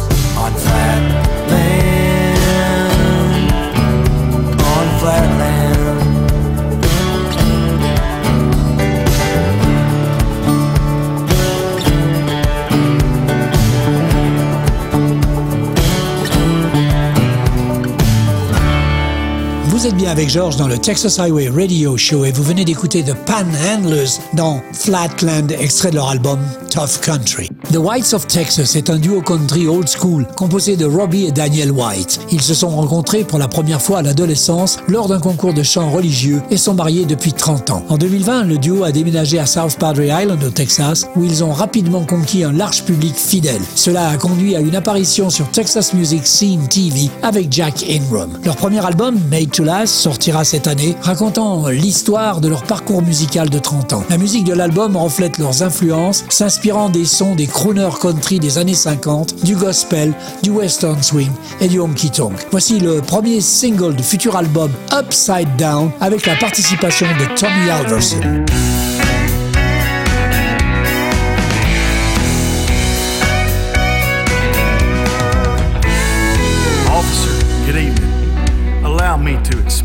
Avec 20.07 20.31
George 20.31 20.57
dans 20.57 20.69
le 20.69 20.79
Texas 20.79 21.19
Highway 21.19 21.49
Radio 21.49 21.97
Show 21.97 22.25
et 22.25 22.33
vous 22.33 22.43
venez 22.43 22.65
d'écouter 22.65 23.03
The 23.03 23.15
Panhandlers 23.15 24.19
dans 24.35 24.61
Flatland, 24.73 25.53
extrait 25.59 25.91
de 25.91 25.97
leur 25.97 26.09
album 26.09 26.38
Tough 26.71 27.01
Country. 27.03 27.51
The 27.71 27.77
Whites 27.77 28.12
of 28.15 28.27
Texas 28.27 28.75
est 28.75 28.91
un 28.91 28.97
duo 28.97 29.21
country 29.21 29.67
old 29.67 29.88
school 29.88 30.27
composé 30.37 30.77
de 30.77 30.87
Robbie 30.87 31.27
et 31.27 31.31
Daniel 31.31 31.71
White. 31.71 32.21
Ils 32.31 32.41
se 32.41 32.55
sont 32.55 32.71
rencontrés 32.71 33.25
pour 33.25 33.38
la 33.38 33.49
première 33.49 33.83
fois 33.83 33.99
à 33.99 34.03
l'adolescence 34.03 34.79
lors 34.88 35.09
d'un 35.09 35.21
concours 35.21 35.53
de 35.53 35.62
chant 35.62 35.91
religieux 35.91 36.43
et 36.51 36.57
sont 36.57 36.75
mariés 36.75 37.05
depuis 37.05 37.33
30 37.33 37.71
ans. 37.71 37.85
En 37.88 37.98
2020, 37.98 38.44
le 38.44 38.59
duo 38.59 38.85
a 38.85 38.92
déménagé 38.92 39.38
à 39.38 39.46
South 39.46 39.77
Padre 39.79 40.03
Island 40.03 40.42
au 40.42 40.50
Texas 40.50 41.07
où 41.17 41.25
ils 41.25 41.44
ont 41.44 41.53
rapidement 41.53 42.05
conquis 42.05 42.44
un 42.44 42.53
large 42.53 42.85
public 42.85 43.15
fidèle. 43.15 43.63
Cela 43.75 44.09
a 44.09 44.17
conduit 44.17 44.57
à 44.57 44.61
une 44.61 44.75
apparition 44.77 45.31
sur 45.31 45.50
Texas 45.50 45.92
Music 45.92 46.27
Scene 46.27 46.67
TV 46.69 47.11
avec 47.23 47.53
Jack 47.53 47.85
Ingram. 47.88 48.38
Leur 48.44 48.57
premier 48.57 48.85
album, 48.85 49.19
Made 49.31 49.50
to 49.50 49.65
Last, 49.65 49.92
sortira 49.93 50.45
cette 50.45 50.67
année, 50.67 50.97
racontant 51.03 51.69
l'histoire 51.69 52.40
de 52.40 52.49
leur 52.49 52.65
parcours 52.65 53.03
musical 53.03 53.51
de 53.51 53.59
30 53.59 53.93
ans. 53.93 54.05
La 54.11 54.19
musique 54.19 54.45
de 54.45 54.55
l'album 54.55 54.97
reflète 54.97 55.38
leurs 55.38 55.63
influences, 55.63 56.25
s'inspirant 56.29 56.88
des 56.88 57.05
sons 57.05 57.35
des 57.35 57.47
crooners 57.47 57.99
country 58.01 58.40
des 58.40 58.59
années 58.59 58.75
50, 58.75 59.45
du 59.45 59.57
gospel, 59.57 60.15
du 60.43 60.51
western 60.51 61.03
swing 61.03 61.31
et 61.61 61.69
du 61.69 61.81
honky 61.81 62.11
tonk. 62.11 62.47
Voici 62.51 62.81
le 62.81 63.01
premier 63.01 63.40
single 63.40 63.95
du 63.95 64.03
futur 64.03 64.37
album 64.37 64.71
Upside 64.93 65.57
Down 65.57 65.90
avec 66.01 66.27
la 66.27 66.37
participation 66.37 67.07
de 67.07 67.38
Tommy 67.38 67.71
Alverson. 67.71 68.43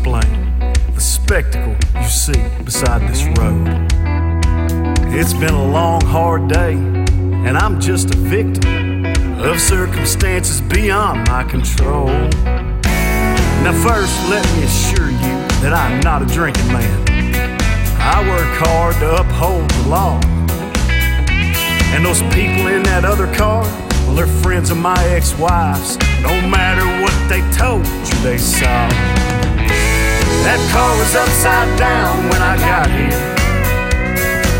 Explain 0.08 0.74
the 0.94 1.00
spectacle 1.00 1.76
you 2.00 2.08
see 2.08 2.42
beside 2.64 3.06
this 3.08 3.24
road. 3.38 3.66
It's 5.12 5.32
been 5.34 5.54
a 5.54 5.70
long, 5.70 6.00
hard 6.02 6.48
day, 6.48 6.72
and 6.72 7.56
I'm 7.56 7.80
just 7.80 8.14
a 8.14 8.16
victim 8.16 9.04
of 9.40 9.60
circumstances 9.60 10.60
beyond 10.60 11.28
my 11.28 11.44
control. 11.44 12.06
Now, 13.62 13.72
first, 13.82 14.14
let 14.30 14.44
me 14.56 14.64
assure 14.64 15.10
you 15.10 15.36
that 15.62 15.72
I'm 15.74 16.00
not 16.00 16.22
a 16.22 16.26
drinking 16.26 16.68
man. 16.68 17.58
I 18.00 18.26
work 18.28 18.56
hard 18.58 18.94
to 18.96 19.16
uphold 19.16 19.70
the 19.70 19.88
law. 19.88 20.20
And 21.94 22.04
those 22.04 22.22
people 22.34 22.68
in 22.68 22.82
that 22.84 23.04
other 23.04 23.32
car, 23.34 23.62
well, 24.06 24.14
they're 24.14 24.26
friends 24.26 24.70
of 24.70 24.78
my 24.78 25.02
ex 25.08 25.36
wife's. 25.36 25.96
No 26.22 26.40
matter 26.48 26.84
what 27.02 27.14
they 27.28 27.40
told 27.56 27.86
you 27.86 28.22
they 28.22 28.38
saw. 28.38 29.27
That 30.48 30.64
car 30.72 30.96
was 30.96 31.12
upside 31.12 31.68
down 31.76 32.24
when 32.32 32.40
I 32.40 32.56
got 32.56 32.88
here. 32.88 33.20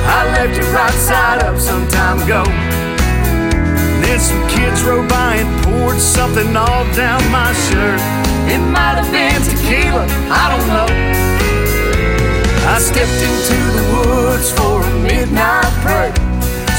I 0.05 0.21
left 0.37 0.61
it 0.61 0.69
right 0.69 0.93
side 0.93 1.41
up 1.41 1.57
some 1.57 1.89
time 1.89 2.21
ago. 2.21 2.45
Then 4.05 4.21
some 4.21 4.45
kids 4.53 4.85
rode 4.85 5.09
by 5.09 5.41
and 5.41 5.49
poured 5.65 5.97
something 5.97 6.53
all 6.53 6.85
down 6.93 7.25
my 7.33 7.57
shirt. 7.73 7.97
It 8.53 8.61
might 8.69 9.01
have 9.01 9.09
been 9.09 9.41
tequila, 9.41 10.05
I 10.29 10.45
don't 10.53 10.69
know. 10.69 10.93
I 12.69 12.77
stepped 12.85 13.21
into 13.25 13.57
the 13.73 13.85
woods 13.97 14.53
for 14.53 14.85
a 14.85 14.93
midnight 15.01 15.73
prayer. 15.81 16.13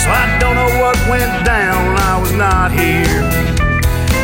So 0.05 0.13
I 0.13 0.37
don't 0.37 0.53
know 0.53 0.69
what 0.85 0.93
went 1.09 1.33
down 1.49 1.97
I 1.97 2.21
was 2.21 2.33
not 2.37 2.69
here. 2.69 3.25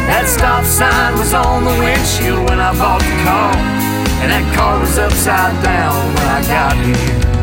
That 0.05 0.29
stop 0.29 0.63
sign 0.63 1.17
was 1.17 1.33
on 1.33 1.65
the 1.65 1.73
windshield 1.81 2.45
when 2.53 2.61
I 2.61 2.69
bought 2.77 3.01
the 3.01 3.17
car. 3.25 3.74
And 4.21 4.31
that 4.31 4.55
car 4.55 4.79
was 4.79 4.97
upside 4.97 5.63
down 5.63 6.13
when 6.15 6.27
I 6.27 6.41
got 6.47 6.75
here. 6.77 7.34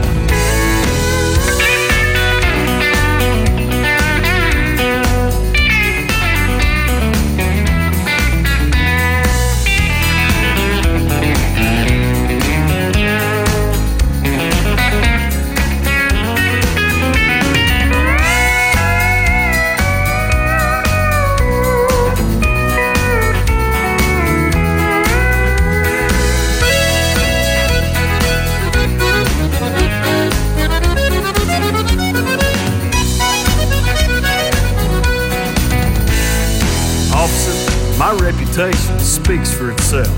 Reputation 38.52 38.98
speaks 38.98 39.52
for 39.52 39.70
itself. 39.70 40.08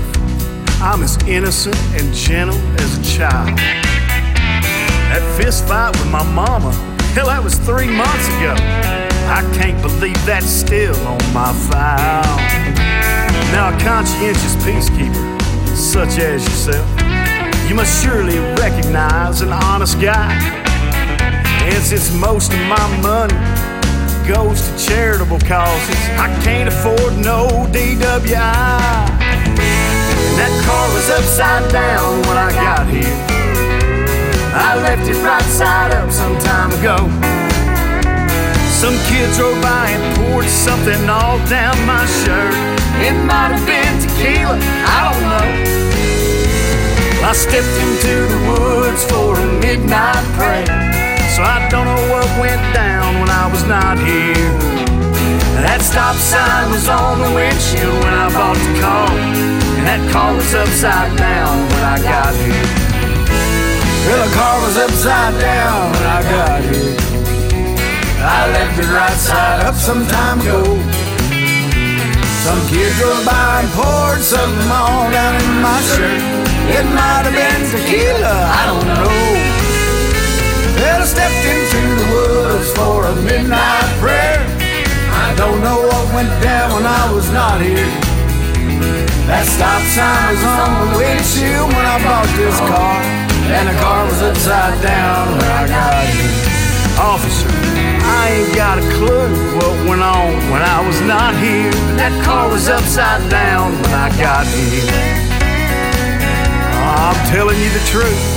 I'm 0.81 1.01
as 1.01 1.17
innocent 1.25 1.77
and 1.93 2.13
gentle 2.13 2.57
as 2.81 2.97
a 2.97 3.17
child. 3.17 3.57
That 3.57 5.37
fist 5.37 5.65
fight 5.67 5.91
with 5.91 6.11
my 6.11 6.23
mama, 6.33 6.73
hell, 7.13 7.27
that 7.27 7.41
was 7.41 7.55
three 7.59 7.87
months 7.87 8.27
ago. 8.27 8.55
I 9.31 9.41
can't 9.55 9.81
believe 9.81 10.17
that's 10.25 10.47
still 10.47 10.95
on 11.07 11.17
my 11.33 11.53
file. 11.71 12.37
Now, 13.53 13.73
a 13.73 13.79
conscientious 13.79 14.55
peacekeeper, 14.57 15.41
such 15.73 16.19
as 16.19 16.43
yourself, 16.43 17.69
you 17.69 17.75
must 17.75 18.03
surely 18.03 18.39
recognize 18.59 19.41
an 19.41 19.53
honest 19.53 20.01
guy. 20.01 20.33
And 21.63 21.81
since 21.83 22.13
most 22.13 22.51
of 22.51 22.59
my 22.67 23.01
money 23.01 23.64
goes 24.27 24.61
to 24.67 24.77
charitable 24.77 25.39
causes. 25.39 26.01
I 26.17 26.27
can't 26.43 26.67
afford 26.67 27.17
no 27.17 27.47
DWI. 27.69 29.05
That 30.35 30.53
car 30.65 30.85
was 30.93 31.09
upside 31.09 31.71
down 31.71 32.21
when 32.25 32.37
I 32.37 32.51
got 32.51 32.87
here. 32.89 33.17
I 34.57 34.75
left 34.81 35.07
it 35.07 35.17
right 35.21 35.43
side 35.43 35.91
up 35.93 36.11
some 36.11 36.37
time 36.39 36.71
ago. 36.79 36.97
Some 38.71 38.97
kids 39.09 39.37
drove 39.37 39.61
by 39.61 39.89
and 39.89 40.17
poured 40.17 40.45
something 40.45 41.09
all 41.09 41.37
down 41.47 41.77
my 41.85 42.05
shirt. 42.23 42.55
It 43.05 43.13
might 43.25 43.53
have 43.53 43.65
been 43.67 43.93
tequila, 44.01 44.57
I 44.57 44.99
don't 45.11 45.21
know. 45.29 45.75
I 47.29 47.33
stepped 47.33 47.77
into 47.85 48.25
the 48.33 48.39
woods 48.49 49.03
for 49.05 49.35
a 49.37 49.45
midnight 49.61 50.23
prayer. 50.37 50.94
So 51.35 51.43
I 51.43 51.67
don't 51.67 51.83
know 51.83 51.99
what 52.15 52.23
went 52.39 52.63
down 52.71 53.19
when 53.19 53.27
I 53.27 53.51
was 53.51 53.67
not 53.67 53.99
here. 53.99 54.55
That 55.59 55.83
stop 55.83 56.15
sign 56.15 56.71
was 56.71 56.87
on 56.87 57.19
the 57.19 57.27
windshield 57.35 57.91
when 57.91 58.15
I 58.15 58.31
bought 58.31 58.55
the 58.55 58.71
car. 58.79 59.11
And 59.75 59.83
that 59.83 59.99
car 60.15 60.31
was 60.31 60.47
upside 60.55 61.11
down 61.19 61.51
when 61.75 61.83
I 61.83 61.99
got 61.99 62.31
here. 62.39 62.71
Well, 64.07 64.15
the 64.23 64.31
car 64.31 64.55
was 64.63 64.79
upside 64.79 65.35
down 65.43 65.91
when 65.91 66.07
I 66.07 66.19
got 66.23 66.59
here. 66.71 66.95
I 68.23 68.39
left 68.55 68.79
it 68.79 68.87
right 68.95 69.19
side 69.19 69.67
up 69.67 69.75
some 69.75 70.07
time 70.07 70.39
ago. 70.39 70.63
Some 72.47 72.63
kid 72.71 72.95
drove 72.95 73.27
by 73.27 73.59
and 73.59 73.67
poured 73.75 74.23
something 74.23 74.71
all 74.71 75.11
down 75.11 75.35
in 75.35 75.59
my 75.59 75.83
shirt. 75.83 76.15
It 76.71 76.87
might 76.95 77.27
have 77.27 77.35
been 77.35 77.59
tequila, 77.67 78.35
I 78.55 78.61
don't 78.71 78.87
know. 78.87 79.34
Stepped 81.05 81.45
into 81.45 81.81
the 82.01 82.07
woods 82.11 82.73
for 82.73 83.05
a 83.05 83.15
midnight 83.21 83.87
prayer. 84.01 84.41
I 85.13 85.33
don't 85.37 85.61
know 85.61 85.85
what 85.85 86.13
went 86.13 86.33
down 86.41 86.73
when 86.73 86.85
I 86.85 87.13
was 87.13 87.29
not 87.31 87.61
here. 87.61 87.87
That 89.29 89.45
stop 89.45 89.85
sign 89.95 90.33
was 90.33 90.43
on 90.43 90.71
the 90.81 90.97
windshield 90.97 91.69
when 91.71 91.85
I 91.85 92.01
bought 92.03 92.27
this 92.35 92.57
car, 92.67 92.99
and 93.53 93.69
the 93.69 93.77
car 93.79 94.03
was 94.09 94.19
upside 94.25 94.81
down 94.81 95.37
when 95.37 95.45
I 95.45 95.63
got 95.69 96.03
here. 96.09 96.35
Officer, 96.99 97.53
I 98.01 98.41
ain't 98.41 98.55
got 98.57 98.81
a 98.81 98.85
clue 98.97 99.29
what 99.55 99.77
went 99.87 100.01
on 100.01 100.33
when 100.51 100.65
I 100.65 100.81
was 100.85 100.99
not 101.05 101.37
here. 101.37 101.71
That 102.01 102.11
car 102.25 102.49
was 102.49 102.67
upside 102.67 103.23
down 103.29 103.77
when 103.77 103.93
I 103.93 104.09
got 104.17 104.43
here. 104.51 104.89
I'm 106.81 107.15
telling 107.29 107.61
you 107.61 107.69
the 107.69 107.85
truth. 107.87 108.34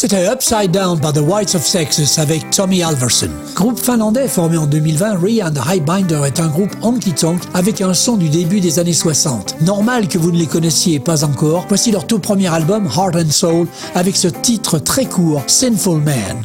C'était 0.00 0.30
Upside 0.32 0.70
Down 0.70 1.00
by 1.00 1.12
the 1.12 1.20
Whites 1.20 1.56
of 1.56 1.68
Texas 1.68 2.20
avec 2.20 2.48
Tommy 2.50 2.84
Alverson. 2.84 3.30
Groupe 3.56 3.80
finlandais 3.80 4.28
formé 4.28 4.56
en 4.56 4.66
2020, 4.66 5.18
Ria 5.20 5.48
and 5.48 5.54
the 5.54 5.68
Highbinder 5.68 6.20
est 6.24 6.38
un 6.38 6.46
groupe 6.46 6.70
honky-tonk 6.82 7.40
avec 7.52 7.80
un 7.80 7.92
son 7.92 8.16
du 8.16 8.28
début 8.28 8.60
des 8.60 8.78
années 8.78 8.92
60. 8.92 9.60
Normal 9.62 10.06
que 10.06 10.16
vous 10.16 10.30
ne 10.30 10.38
les 10.38 10.46
connaissiez 10.46 11.00
pas 11.00 11.24
encore, 11.24 11.64
voici 11.66 11.90
leur 11.90 12.06
tout 12.06 12.20
premier 12.20 12.46
album, 12.46 12.86
Heart 12.86 13.16
and 13.16 13.30
Soul, 13.32 13.66
avec 13.96 14.14
ce 14.14 14.28
titre 14.28 14.78
très 14.78 15.06
court, 15.06 15.42
Sinful 15.48 16.00
Man. 16.00 16.44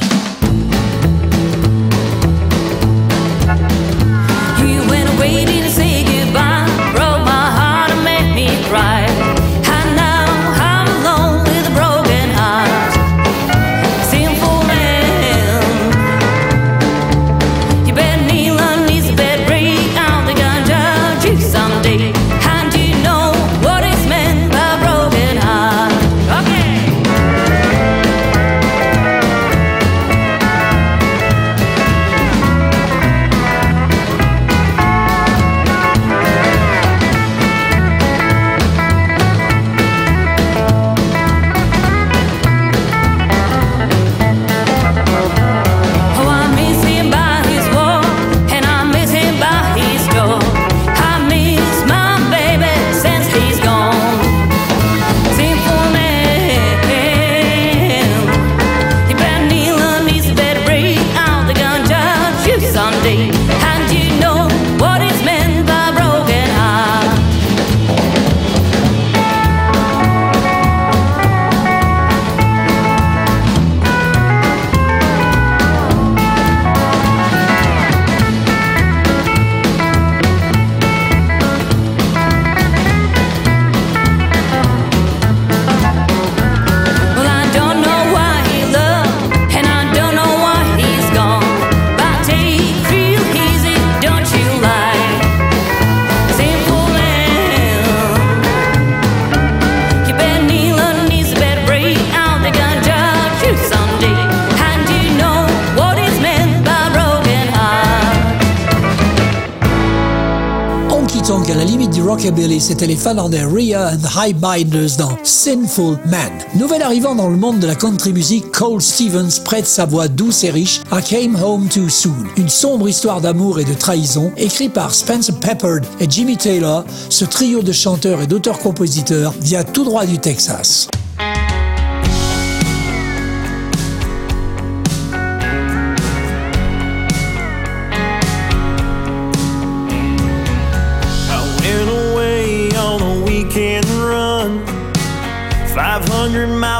C'étaient 112.63 112.87
les 112.87 112.95
Finlandais 112.95 113.43
Rhea 113.43 113.91
and 113.91 114.17
Highbinders 114.17 114.95
dans 114.97 115.17
Sinful 115.23 115.97
Man. 116.05 116.31
Nouvel 116.55 116.81
arrivant 116.81 117.13
dans 117.13 117.27
le 117.27 117.35
monde 117.35 117.59
de 117.59 117.67
la 117.67 117.75
country 117.75 118.13
music, 118.13 118.49
Cole 118.53 118.81
Stevens 118.81 119.41
prête 119.43 119.67
sa 119.67 119.85
voix 119.85 120.07
douce 120.07 120.45
et 120.45 120.49
riche 120.49 120.79
à 120.89 121.01
Came 121.01 121.37
Home 121.43 121.67
Too 121.67 121.89
Soon, 121.89 122.13
une 122.37 122.47
sombre 122.47 122.87
histoire 122.87 123.19
d'amour 123.19 123.59
et 123.59 123.65
de 123.65 123.73
trahison, 123.73 124.31
écrit 124.37 124.69
par 124.69 124.95
Spencer 124.95 125.37
Peppard 125.41 125.81
et 125.99 126.09
Jimmy 126.09 126.37
Taylor. 126.37 126.85
Ce 127.09 127.25
trio 127.25 127.63
de 127.63 127.73
chanteurs 127.73 128.21
et 128.21 128.27
d'auteurs-compositeurs 128.27 129.33
vient 129.41 129.65
tout 129.65 129.83
droit 129.83 130.05
du 130.05 130.19
Texas. 130.19 130.87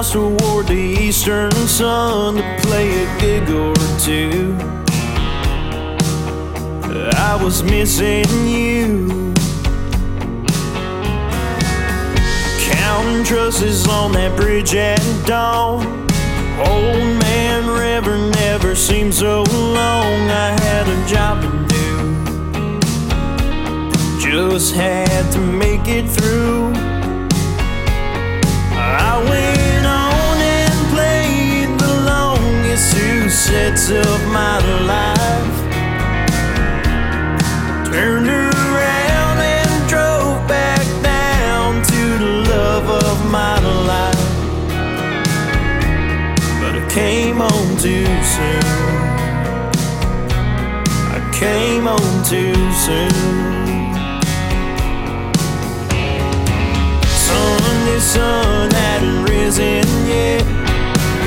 500 0.04 0.12
miles 0.12 0.12
toward 0.12 0.68
the 0.68 0.74
eastern 0.74 1.52
sun 1.68 2.36
to 2.36 2.58
play 2.62 3.04
a 3.04 3.20
gig 3.20 3.50
or 3.50 3.74
two. 4.00 4.56
I 7.16 7.40
was 7.42 7.64
missing 7.64 8.26
you. 8.48 9.34
Counting 12.72 13.24
trusses 13.24 13.88
on 13.88 14.12
that 14.14 14.36
bridge 14.36 14.76
at 14.76 15.00
dawn. 15.26 15.86
Old 16.60 17.20
man 17.22 17.68
river 17.68 18.18
never 18.32 18.76
seemed 18.76 19.14
so 19.14 19.44
long. 19.44 20.30
I 20.30 20.56
had 20.62 20.88
a 20.88 21.08
job 21.08 21.42
to 21.42 21.50
do 21.50 21.74
just 24.20 24.74
had 24.74 25.32
to 25.32 25.40
make 25.40 25.88
it 25.88 26.10
through. 26.10 26.83
Sets 33.54 33.92
of 33.92 34.20
my 34.30 34.58
life. 34.94 35.58
Turned 37.86 38.28
around 38.28 39.38
and 39.56 39.74
drove 39.88 40.40
back 40.48 40.86
down 41.04 41.84
to 41.92 42.02
the 42.24 42.34
love 42.54 42.88
of 43.06 43.18
my 43.30 43.56
life. 43.92 44.30
But 46.62 46.74
I 46.82 46.84
came 46.90 47.38
home 47.48 47.72
too 47.78 48.10
soon. 48.34 48.66
I 51.18 51.22
came 51.44 51.86
home 51.94 52.20
too 52.34 52.58
soon. 52.86 53.14
Sunday 57.28 58.00
sun 58.00 58.72
hadn't 58.72 59.26
risen 59.26 59.86
yet. 60.08 60.63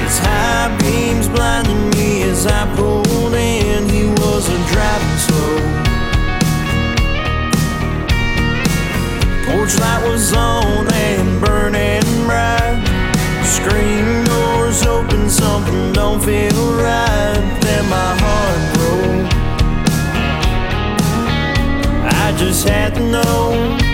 His 0.07 0.19
high 0.21 0.71
beams 0.79 1.29
blinded 1.29 1.97
me 1.97 2.23
as 2.23 2.47
I 2.47 2.73
pulled 2.77 3.35
in. 3.35 3.89
He 3.89 4.07
wasn't 4.23 4.65
driving 4.69 5.19
slow. 5.27 5.57
Porch 9.47 9.75
light 9.81 10.03
was 10.09 10.33
on 10.33 10.87
and 10.93 11.41
burning 11.41 12.07
bright. 12.25 12.85
Screen 13.45 14.25
doors 14.27 14.87
open, 14.87 15.29
something 15.29 15.93
don't 15.93 16.23
feel 16.23 16.75
right. 16.75 17.59
Then 17.63 17.85
my 17.91 18.13
heart 18.23 18.63
broke. 18.75 19.33
I 22.25 22.33
just 22.39 22.69
had 22.69 22.95
to 22.95 23.01
know. 23.01 23.86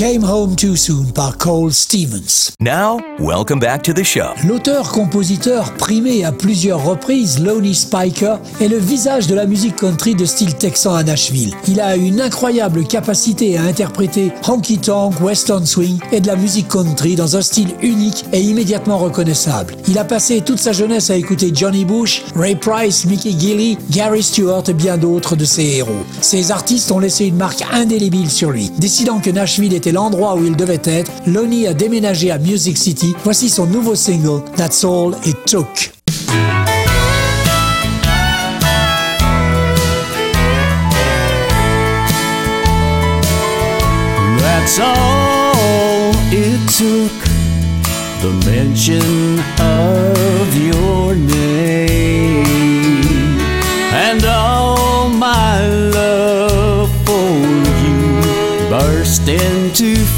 Came 0.00 0.24
Home 0.24 0.56
Too 0.56 0.76
Soon 0.76 1.12
par 1.12 1.36
Cole 1.36 1.74
Stevens. 1.74 2.52
Now, 2.58 3.00
welcome 3.18 3.60
back 3.60 3.82
to 3.82 3.92
the 3.92 4.02
show. 4.02 4.30
L'auteur-compositeur 4.48 5.74
primé 5.74 6.24
à 6.24 6.32
plusieurs 6.32 6.82
reprises, 6.82 7.38
Lonnie 7.38 7.74
Spiker, 7.74 8.38
est 8.62 8.68
le 8.68 8.78
visage 8.78 9.26
de 9.26 9.34
la 9.34 9.44
musique 9.44 9.76
country 9.76 10.14
de 10.14 10.24
style 10.24 10.54
texan 10.54 10.94
à 10.94 11.02
Nashville. 11.02 11.54
Il 11.68 11.82
a 11.82 11.96
une 11.96 12.22
incroyable 12.22 12.86
capacité 12.86 13.58
à 13.58 13.64
interpréter 13.64 14.32
honky 14.48 14.78
tonk, 14.78 15.20
western 15.20 15.66
swing 15.66 15.98
et 16.12 16.22
de 16.22 16.28
la 16.28 16.36
musique 16.36 16.68
country 16.68 17.14
dans 17.14 17.36
un 17.36 17.42
style 17.42 17.74
unique 17.82 18.24
et 18.32 18.40
immédiatement 18.40 18.96
reconnaissable. 18.96 19.76
Il 19.86 19.98
a 19.98 20.04
passé 20.04 20.40
toute 20.40 20.60
sa 20.60 20.72
jeunesse 20.72 21.10
à 21.10 21.16
écouter 21.16 21.52
Johnny 21.54 21.84
Bush, 21.84 22.24
Ray 22.34 22.56
Price, 22.56 23.04
Mickey 23.04 23.34
Gilley, 23.38 23.76
Gary 23.90 24.22
Stewart 24.22 24.64
et 24.66 24.72
bien 24.72 24.96
d'autres 24.96 25.36
de 25.36 25.44
ses 25.44 25.76
héros. 25.76 26.06
Ces 26.22 26.52
artistes 26.52 26.90
ont 26.90 27.00
laissé 27.00 27.26
une 27.26 27.36
marque 27.36 27.62
indélébile 27.70 28.30
sur 28.30 28.50
lui. 28.50 28.70
Décidant 28.78 29.18
que 29.18 29.28
Nashville 29.28 29.74
était 29.74 29.89
l'endroit 29.92 30.36
où 30.36 30.44
il 30.44 30.56
devait 30.56 30.80
être, 30.84 31.10
Lonnie 31.26 31.66
a 31.66 31.74
déménagé 31.74 32.30
à 32.30 32.38
Music 32.38 32.76
City. 32.76 33.14
Voici 33.24 33.48
son 33.48 33.66
nouveau 33.66 33.94
single, 33.94 34.42
That's 34.56 34.84
All 34.84 35.14
It 35.24 35.36
Took. 35.46 35.90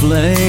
Flame. 0.02 0.41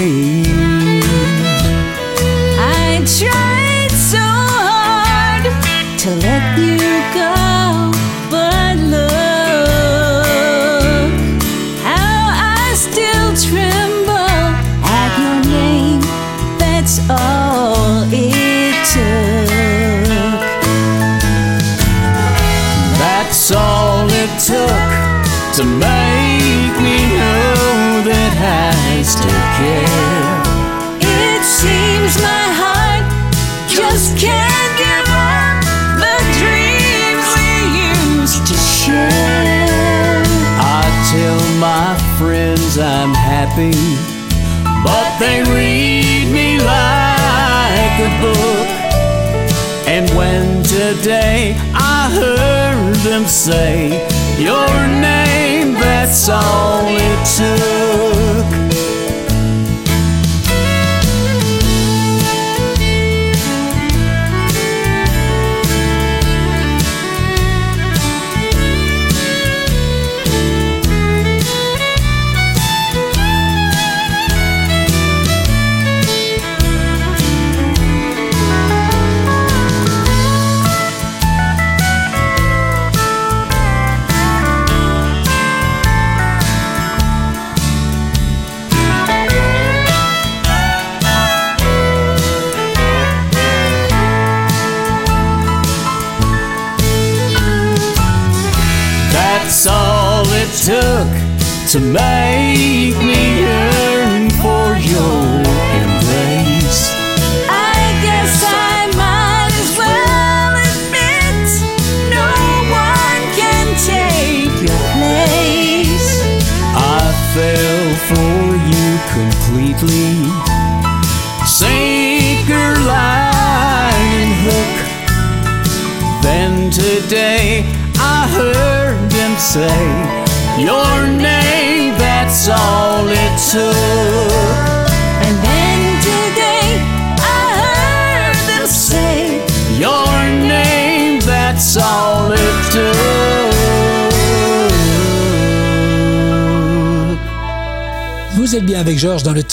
Happy, 43.54 43.72
but 44.84 45.20
they 45.20 45.44
read 45.44 46.32
me 46.32 46.60
like 46.60 48.00
a 48.00 48.22
book. 48.22 48.68
And 49.88 50.10
when 50.18 50.64
today 50.64 51.56
I 51.74 52.10
heard 52.12 52.96
them 52.98 53.26
say 53.26 53.90
your 54.40 54.88
name, 54.88 55.74
that's 55.74 56.30
all 56.30 56.86
it 56.88 57.26
took. 57.38 58.13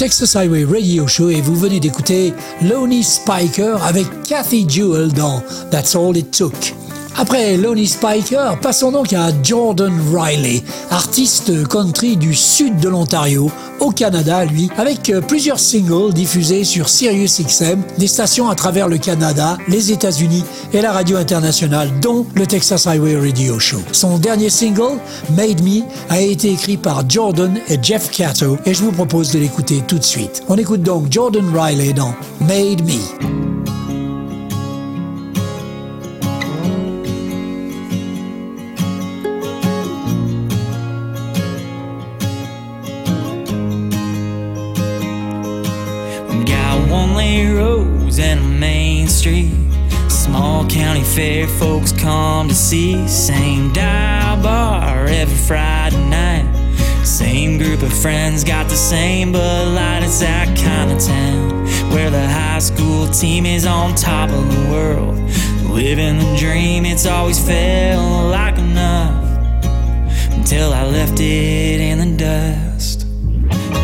Texas 0.01 0.35
Highway 0.35 0.65
Radio 0.65 1.07
Show 1.07 1.29
et 1.29 1.43
vous 1.43 1.55
venez 1.55 1.79
d'écouter 1.79 2.33
Lonnie 2.63 3.03
Spiker 3.03 3.77
avec 3.85 4.07
Cathy 4.27 4.67
Jewell 4.67 5.13
dans 5.13 5.43
That's 5.71 5.95
All 5.95 6.17
It 6.17 6.31
Took. 6.31 6.80
Après 7.21 7.59
Lonnie 7.59 7.87
Spiker, 7.87 8.59
passons 8.63 8.93
donc 8.93 9.13
à 9.13 9.29
Jordan 9.43 9.93
Riley, 10.11 10.63
artiste 10.91 11.69
country 11.69 12.17
du 12.17 12.35
sud 12.35 12.81
de 12.81 12.89
l'Ontario, 12.89 13.51
au 13.79 13.91
Canada, 13.91 14.47
lui, 14.47 14.71
avec 14.79 15.11
euh, 15.11 15.21
plusieurs 15.21 15.61
singles 15.61 16.15
diffusés 16.15 16.65
sur 16.65 16.89
Sirius 16.89 17.43
XM, 17.43 17.83
des 17.99 18.07
stations 18.07 18.49
à 18.49 18.55
travers 18.55 18.89
le 18.89 18.97
Canada, 18.97 19.59
les 19.69 19.93
États-Unis 19.93 20.45
et 20.73 20.81
la 20.81 20.93
radio 20.93 21.19
internationale, 21.19 21.91
dont 22.01 22.25
le 22.35 22.47
Texas 22.47 22.87
Highway 22.87 23.17
Radio 23.17 23.59
Show. 23.59 23.83
Son 23.93 24.17
dernier 24.17 24.49
single, 24.49 24.99
Made 25.37 25.63
Me, 25.63 25.83
a 26.09 26.23
été 26.23 26.51
écrit 26.51 26.79
par 26.79 27.05
Jordan 27.07 27.55
et 27.69 27.77
Jeff 27.83 28.11
Cato 28.11 28.57
et 28.65 28.73
je 28.73 28.83
vous 28.83 28.93
propose 28.93 29.31
de 29.31 29.41
l'écouter 29.41 29.83
tout 29.87 29.99
de 29.99 30.05
suite. 30.05 30.43
On 30.49 30.57
écoute 30.57 30.83
donc 30.83 31.13
Jordan 31.13 31.45
Riley 31.55 31.93
dans 31.93 32.15
Made 32.41 32.83
Me. 32.87 33.40
Fair 51.15 51.49
folks 51.49 51.93
come 51.93 52.49
to 52.49 52.55
see. 52.55 53.07
Same 53.09 53.73
dive 53.73 54.43
bar 54.43 55.07
every 55.07 55.37
Friday 55.37 56.03
night. 56.09 56.47
Same 57.05 57.59
group 57.59 57.83
of 57.83 57.93
friends 57.93 58.45
got 58.45 58.69
the 58.69 58.77
same 58.77 59.33
Bud 59.33 59.75
Light. 59.75 60.03
It's 60.05 60.21
that 60.21 60.47
kind 60.57 60.93
of 60.93 60.99
town 61.01 61.67
where 61.93 62.11
the 62.11 62.29
high 62.29 62.61
school 62.61 63.09
team 63.09 63.45
is 63.45 63.67
on 63.67 63.95
top 63.97 64.31
of 64.31 64.55
the 64.55 64.71
world. 64.71 65.19
Living 65.69 66.19
the 66.19 66.37
dream, 66.37 66.85
it's 66.85 67.07
always 67.07 67.45
felt 67.45 68.31
like 68.31 68.57
enough 68.59 69.25
until 70.33 70.73
I 70.73 70.85
left 70.85 71.19
it 71.19 71.81
in 71.81 71.99
the 71.99 72.17
dust. 72.17 72.70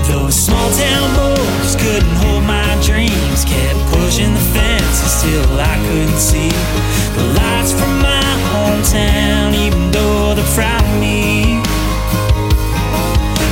Those 0.08 0.34
small 0.34 0.70
town 0.70 1.08
boys 1.16 1.74
couldn't 1.76 2.16
hold 2.22 2.44
my 2.44 2.78
dreams, 2.80 3.44
kept 3.44 3.78
pushing 3.90 4.32
the 4.32 4.44
fences 4.54 5.22
till 5.22 5.58
I 5.58 5.76
couldn't 5.86 6.18
see 6.18 6.48
the 7.16 7.24
lights 7.34 7.72
from 7.72 7.98
my 8.00 8.22
hometown, 8.54 9.54
even 9.54 9.90
though 9.90 10.34
they 10.34 10.46
frightened 10.54 11.00
me. 11.00 11.60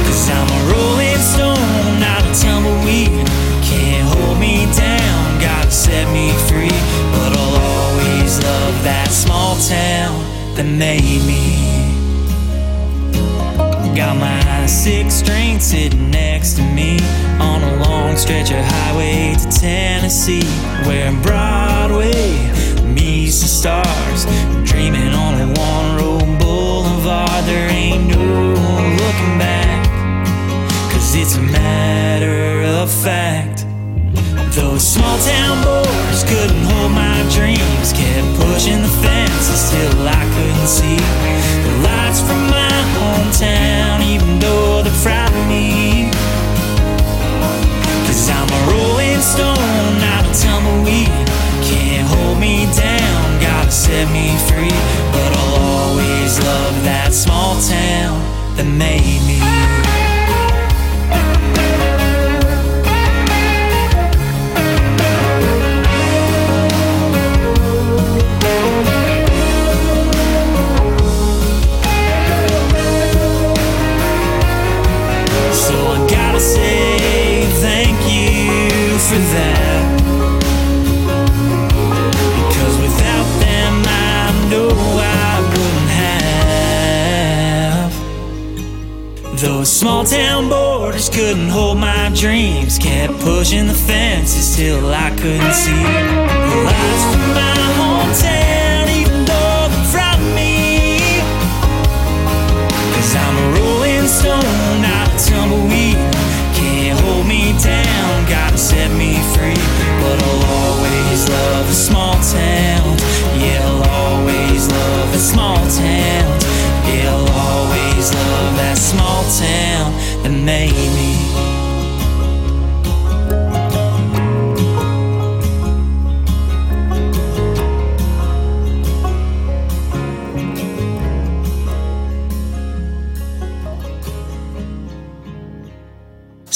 Cause 0.07 0.30
I'm 0.30 0.46
a 0.46 0.61
rolling 0.72 1.18
stone, 1.18 2.00
not 2.00 2.22
a 2.22 2.32
tumbleweed. 2.40 3.26
Can't 3.62 4.07
hold 4.14 4.38
me 4.38 4.66
down, 4.78 5.40
gotta 5.40 5.72
set 5.72 6.07
me 6.12 6.30
free. 6.46 6.78
But 7.14 7.36
I'll 7.36 7.59
always 7.74 8.38
love 8.38 8.74
that 8.84 9.09
small 9.11 9.57
town 9.57 10.22
that 10.55 10.66
made 10.66 11.22
me. 11.26 11.74
Got 13.95 14.16
my 14.16 14.66
six 14.66 15.14
string 15.14 15.61
sitting 15.61 16.11
next 16.11 16.55
to 16.55 16.62
me 16.62 16.99
on 17.38 17.62
a 17.62 17.76
long 17.84 18.16
stretch 18.16 18.51
of 18.51 18.64
highway 18.64 19.36
to 19.38 19.49
Tennessee, 19.49 20.42
where 20.84 21.12
Broadway 21.22 22.34
meets 22.82 23.40
the 23.40 23.47
stars. 23.47 24.26
Dreaming 24.68 25.14
only 25.14 25.47
one 25.47 25.97
road 25.97 26.38
boulevard, 26.40 27.45
there 27.45 27.70
ain't 27.70 28.09
no 28.09 28.18
looking 28.18 29.38
back, 29.38 29.86
cause 30.92 31.14
it's 31.14 31.36
a 31.36 31.42
matter 31.42 32.62
of 32.82 32.90
fact. 32.90 33.64
Those 34.57 34.84
small 34.84 35.18
town 35.18 35.62
boys 35.62 36.24
couldn't 36.24 36.64
hold 36.64 36.90
my 36.90 37.22
dreams, 37.30 37.92
kept 37.92 38.26
pushing 38.42 38.82
the 38.82 38.88
fences 39.03 39.70
till 39.70 40.09
I 40.09 40.24
couldn't 40.34 40.66
see 40.66 40.97
the 41.62 41.72
lights 41.86 42.20
from 42.20 42.51
my 42.51 42.63
hometown, 43.14 44.02
even 44.02 44.38
though 44.38 44.82
they 44.82 44.90
frightened 44.90 45.48
me. 45.48 46.10
Cause 48.06 48.28
I'm 48.30 48.48
a 48.48 48.60
rolling 48.70 49.20
stone, 49.20 49.90
not 50.06 50.22
a 50.26 50.32
tumbleweed. 50.42 51.14
Can't 51.62 52.06
hold 52.08 52.38
me 52.38 52.66
down, 52.74 53.40
gotta 53.40 53.70
set 53.70 54.06
me 54.10 54.36
free. 54.48 54.78
But 55.14 55.30
I'll 55.38 55.56
always 55.78 56.38
love 56.40 56.74
that 56.84 57.12
small 57.12 57.54
town 57.60 58.18
that 58.56 58.66
made 58.66 59.13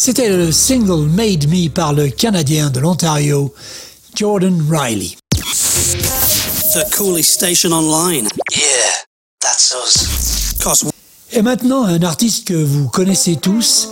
C'était 0.08 0.30
le 0.30 0.50
single 0.50 1.06
Made 1.06 1.50
Me 1.50 1.68
par 1.68 1.92
le 1.92 2.08
Canadien 2.08 2.70
de 2.70 2.80
l'Ontario, 2.80 3.52
Jordan 4.14 4.58
Riley. 4.66 5.18
The 5.34 6.90
coolest 6.96 7.30
station 7.30 7.72
online. 7.72 8.26
Yeah, 8.56 9.04
that's 9.38 9.74
us. 9.74 10.54
Cause 10.64 10.86
Et 11.30 11.42
maintenant, 11.42 11.84
un 11.84 12.02
artiste 12.02 12.48
que 12.48 12.54
vous 12.54 12.88
connaissez 12.88 13.36
tous, 13.36 13.90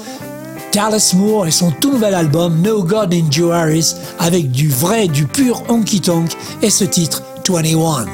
Dallas 0.73 1.13
Moore 1.15 1.49
et 1.49 1.51
son 1.51 1.71
tout 1.71 1.93
nouvel 1.93 2.15
album 2.15 2.63
No 2.63 2.83
God 2.83 3.13
in 3.13 3.31
Joe 3.31 3.53
Harris 3.53 3.93
avec 4.19 4.51
du 4.51 4.71
vrai, 4.71 5.09
du 5.09 5.27
pur 5.27 5.65
honky 5.69 6.01
tonk 6.01 6.31
et 6.63 6.71
ce 6.71 6.85
titre 6.85 7.23
21. 7.47 8.07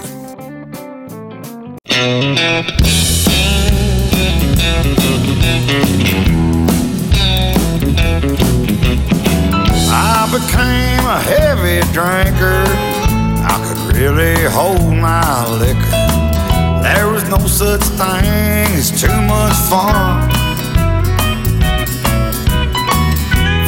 No 17.43 17.49
such 17.49 17.83
thing 17.83 18.71
as 18.79 18.91
too 19.01 19.21
much 19.23 19.57
fun. 19.69 20.31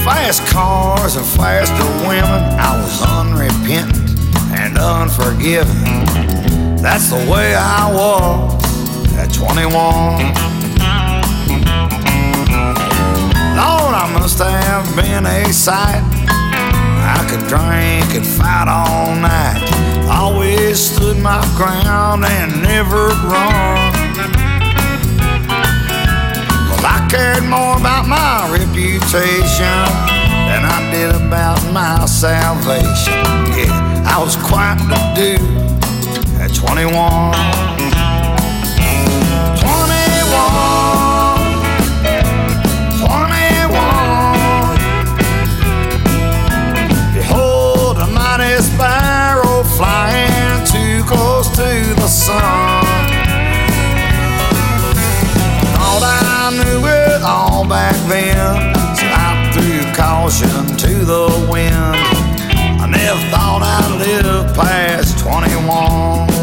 Fast 0.04 0.46
cars 0.46 1.16
and 1.16 1.26
faster 1.26 1.84
women. 2.06 2.42
I 2.58 2.80
was 2.80 3.02
unrepentant 3.02 4.10
and 4.54 4.78
unforgiving. 4.78 6.04
That's 6.76 7.10
the 7.10 7.30
way 7.30 7.54
I 7.54 7.90
was 7.92 9.14
at 9.18 9.32
21. 9.32 9.72
Lord, 13.58 13.94
I 13.94 14.10
must 14.18 14.38
have 14.38 14.96
been 14.96 15.26
a 15.26 15.52
sight. 15.52 16.02
I 16.28 17.26
could 17.28 17.46
drink 17.48 18.14
and 18.14 18.26
fight 18.26 18.68
all 18.68 19.14
night. 19.16 19.63
Always 20.54 20.78
stood 20.78 21.18
my 21.18 21.40
ground 21.56 22.24
and 22.24 22.62
never 22.62 23.08
run. 23.26 23.92
Well, 26.70 26.84
I 26.86 27.08
cared 27.10 27.42
more 27.44 27.76
about 27.76 28.06
my 28.06 28.48
reputation 28.52 29.64
than 30.46 30.64
I 30.64 30.90
did 30.92 31.10
about 31.10 31.60
my 31.72 32.06
salvation. 32.06 33.24
Yeah, 33.58 34.04
I 34.06 34.22
was 34.22 34.36
quite 34.36 34.78
the 34.88 34.94
dude 35.16 35.40
at 36.40 36.54
21. 36.54 37.32
21. 39.58 39.84
Sun. 52.24 52.40
Thought 55.76 56.04
I 56.04 56.56
knew 56.56 56.80
it 56.88 57.20
all 57.22 57.68
back 57.68 57.94
then, 58.08 58.74
so 58.96 59.04
I 59.04 59.50
threw 59.52 59.84
caution 59.92 60.76
to 60.84 61.04
the 61.04 61.48
wind. 61.52 61.74
I 62.80 62.86
never 62.88 63.20
thought 63.30 63.60
I'd 63.62 63.98
live 63.98 64.56
past 64.56 65.18
21. 65.18 66.33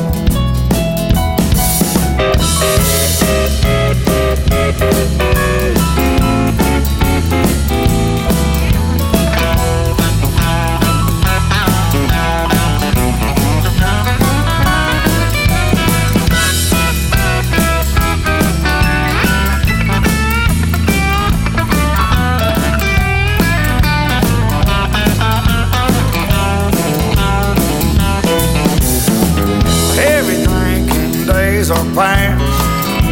Are 31.72 31.96
past, 31.96 32.44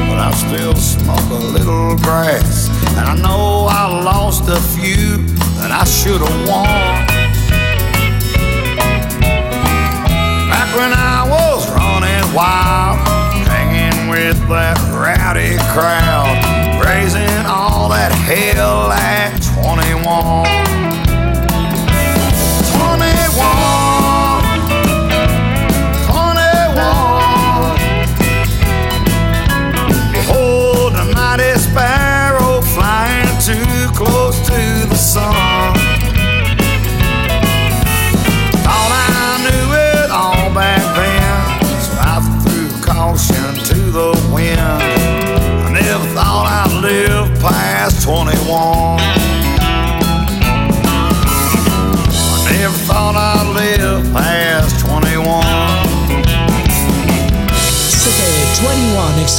but 0.10 0.20
I 0.20 0.32
still 0.32 0.76
smoke 0.76 1.30
a 1.32 1.44
little 1.58 1.96
grass. 1.98 2.70
And 2.98 3.06
I 3.08 3.16
know 3.16 3.68
I 3.70 4.04
lost 4.04 4.50
a 4.50 4.60
few 4.76 5.24
that 5.60 5.72
I 5.72 5.84
should 5.86 6.20
have 6.20 6.40
won. 6.48 6.68
Back 10.52 10.70
when 10.76 10.92
I 10.92 11.26
was 11.30 11.70
running 11.72 12.26
wild, 12.36 13.00
hanging 13.48 14.10
with 14.10 14.38
that 14.50 14.78
rowdy 14.92 15.56
crowd, 15.72 16.36
raising 16.84 17.46
all 17.46 17.90
that 17.90 18.12
hell 18.12 18.92
at 18.92 19.40
21. 19.64 20.00
21. 20.04 20.59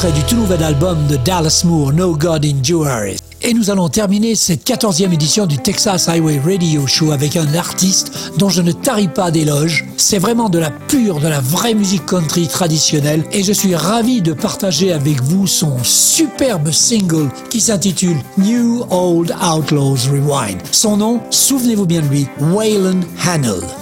Du 0.09 0.23
tout 0.23 0.37
nouvel 0.37 0.63
album 0.63 1.07
de 1.09 1.17
Dallas 1.17 1.63
Moore, 1.67 1.93
No 1.93 2.17
God 2.17 2.47
in 2.47 2.87
Harris. 2.87 3.19
Et 3.43 3.53
nous 3.53 3.71
allons 3.71 3.91
terminer 3.91 4.35
cette 4.35 4.67
14e 4.67 5.13
édition 5.13 5.45
du 5.45 5.59
Texas 5.59 6.09
Highway 6.09 6.41
Radio 6.43 6.87
Show 6.87 7.13
avec 7.13 7.37
un 7.37 7.53
artiste 7.55 8.33
dont 8.39 8.49
je 8.49 8.63
ne 8.63 8.73
tarie 8.73 9.09
pas 9.09 9.31
d'éloge. 9.31 9.85
C'est 9.99 10.19
vraiment 10.19 10.49
de 10.49 10.59
la 10.59 10.71
pure, 10.71 11.21
de 11.21 11.29
la 11.29 11.41
vraie 11.41 11.75
musique 11.75 12.07
country 12.07 12.49
traditionnelle 12.49 13.25
et 13.31 13.43
je 13.43 13.53
suis 13.53 13.75
ravi 13.75 14.23
de 14.23 14.33
partager 14.33 14.91
avec 14.91 15.23
vous 15.23 15.47
son 15.47 15.77
superbe 15.85 16.71
single 16.71 17.29
qui 17.51 17.61
s'intitule 17.61 18.17
New 18.39 18.85
Old 18.91 19.35
Outlaws 19.43 20.09
Rewind. 20.11 20.61
Son 20.73 20.97
nom, 20.97 21.21
souvenez-vous 21.31 21.87
bien 21.87 22.01
de 22.01 22.09
lui, 22.09 22.27
Waylon 22.41 23.01
Hannell. 23.23 23.80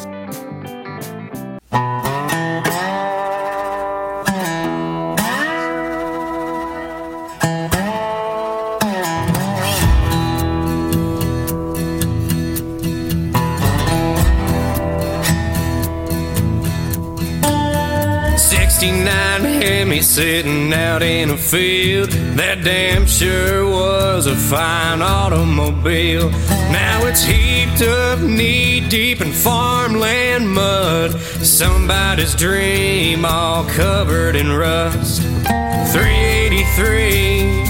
Sitting 20.18 20.72
out 20.72 21.00
in 21.00 21.30
a 21.30 21.36
field. 21.36 22.10
That 22.34 22.64
damn 22.64 23.06
sure 23.06 23.64
was 23.64 24.26
a 24.26 24.34
fine 24.34 25.00
automobile. 25.00 26.30
Now 26.72 27.06
it's 27.06 27.22
heaped 27.22 27.82
up 27.82 28.18
knee 28.18 28.80
deep 28.80 29.20
in 29.20 29.30
farmland 29.30 30.52
mud. 30.52 31.20
Somebody's 31.20 32.34
dream 32.34 33.24
all 33.24 33.64
covered 33.66 34.34
in 34.34 34.50
rust. 34.50 35.22
383, 35.22 37.64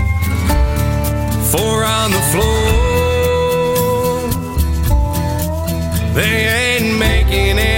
four 1.53 1.85
on 1.85 2.13
the 2.13 2.23
floor. 2.33 2.73
They 6.15 6.47
ain't 6.63 6.99
making 6.99 7.59
any 7.59 7.78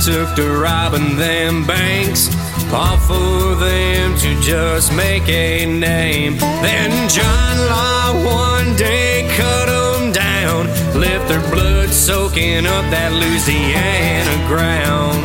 took 0.00 0.34
to 0.34 0.50
robbing 0.58 1.16
them 1.16 1.66
banks. 1.66 2.28
All 2.72 2.96
for 2.96 3.54
them 3.56 4.16
to 4.16 4.40
just 4.40 4.94
make 4.94 5.28
a 5.28 5.66
name. 5.66 6.38
Then 6.38 7.08
John 7.08 7.58
Law 7.68 8.14
one 8.24 8.76
day 8.76 9.28
cut 9.36 9.66
them 9.66 10.12
down. 10.12 10.66
Left 10.98 11.28
their 11.28 11.42
blood 11.50 11.90
soaking 11.90 12.64
up 12.64 12.84
that 12.90 13.12
Louisiana 13.12 14.36
ground. 14.48 15.20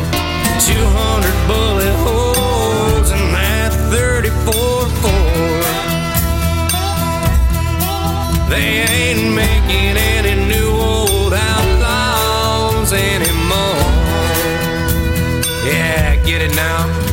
200 0.68 1.46
bullet 1.48 1.96
holes 2.04 3.10
in 3.12 3.32
that 3.32 3.72
34 3.90 4.52
Ford. 5.00 5.86
They 8.50 8.84
ain't 8.84 9.34
making 9.34 9.96
any 9.96 10.15
get 16.38 16.50
it 16.50 16.56
now. 16.56 17.05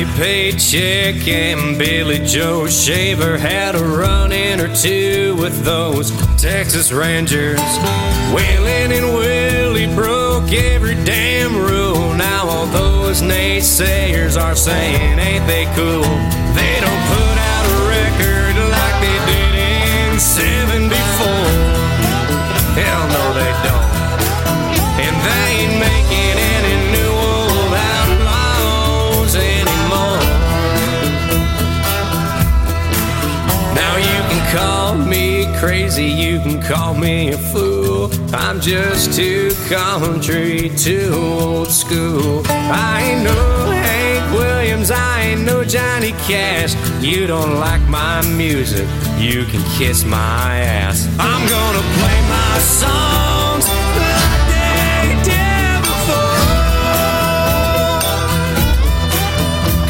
Johnny 0.00 0.16
Paycheck 0.16 1.28
and 1.28 1.78
Billy 1.78 2.20
Joe 2.20 2.66
Shaver 2.66 3.36
had 3.36 3.74
a 3.74 3.84
run 3.84 4.32
in 4.32 4.58
or 4.58 4.74
two 4.74 5.36
with 5.36 5.62
those 5.62 6.10
Texas 6.40 6.90
Rangers. 6.90 7.60
Waylon 8.32 8.96
and 8.96 9.14
Willie 9.14 9.94
broke 9.94 10.52
every 10.52 10.94
damn 11.04 11.54
rule. 11.54 12.14
Now 12.14 12.48
all 12.48 12.66
those 12.66 13.20
naysayers 13.20 14.40
are 14.40 14.56
saying, 14.56 15.18
ain't 15.18 15.46
they 15.46 15.64
cool? 15.76 16.02
They 16.54 16.80
don't 16.80 17.06
put 17.08 17.39
crazy, 35.60 36.06
you 36.06 36.40
can 36.40 36.58
call 36.62 36.94
me 36.94 37.28
a 37.32 37.36
fool. 37.36 38.10
I'm 38.32 38.60
just 38.62 39.14
too 39.14 39.50
country, 39.68 40.70
too 40.70 41.12
old 41.14 41.68
school. 41.68 42.42
I 42.46 43.02
ain't 43.02 43.24
no 43.24 43.70
Hank 43.70 44.32
Williams, 44.32 44.90
I 44.90 45.20
ain't 45.20 45.42
no 45.42 45.62
Johnny 45.62 46.12
Cash. 46.26 46.74
You 47.02 47.26
don't 47.26 47.56
like 47.56 47.82
my 47.90 48.26
music, 48.36 48.88
you 49.18 49.44
can 49.44 49.62
kiss 49.76 50.02
my 50.02 50.60
ass. 50.60 51.06
I'm 51.18 51.46
gonna 51.46 51.84
play 51.98 52.20
my 52.38 52.58
songs 52.80 53.66
like 54.00 54.42
they 54.54 55.04
did. 55.28 55.84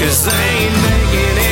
Cause 0.00 0.24
they 0.24 0.32
ain't 0.32 0.76
making 0.82 1.38
any 1.38 1.49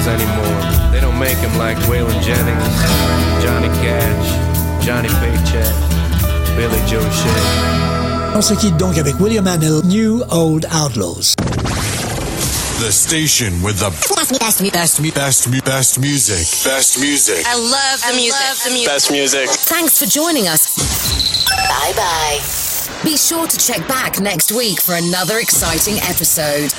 old 0.00 0.08
anymore. 0.08 0.92
They 0.92 1.00
don't 1.00 1.18
make 1.18 1.38
them 1.40 1.56
like 1.58 1.76
Waylon 1.88 2.20
Jennings, 2.22 3.42
Johnny 3.42 3.68
Cash, 3.82 4.84
Johnny 4.84 5.08
Paycheck, 5.08 5.74
Billy 6.56 6.80
Joe 6.86 7.00
Shea. 7.10 8.34
On 8.34 8.42
se 8.42 8.54
quitte 8.54 8.76
donc 8.76 8.96
avec 8.98 9.18
William 9.20 9.46
Hanel, 9.46 9.80
New 9.84 10.22
Old 10.30 10.66
Outlaws. 10.70 11.34
The 12.80 12.90
station 12.90 13.62
with 13.62 13.78
the 13.78 13.90
best, 14.14 14.38
best, 14.40 14.72
best, 14.72 15.02
best, 15.02 15.14
best, 15.14 15.64
best 15.64 15.98
music. 15.98 16.46
Best 16.64 16.98
music. 16.98 17.44
I 17.46 17.56
love 17.56 18.00
the 18.08 18.16
music. 18.16 18.40
Love 18.40 18.64
the 18.64 18.70
music. 18.70 18.88
Best 18.88 19.10
music. 19.10 19.48
Thanks 19.50 19.98
for 19.98 20.06
joining 20.06 20.48
us. 20.48 20.76
Bye 21.68 21.92
bye. 21.94 22.40
Be 23.04 23.16
sure 23.16 23.46
to 23.46 23.56
check 23.58 23.86
back 23.86 24.20
next 24.20 24.52
week 24.52 24.80
for 24.80 24.94
another 24.94 25.38
exciting 25.38 25.96
episode. 26.08 26.72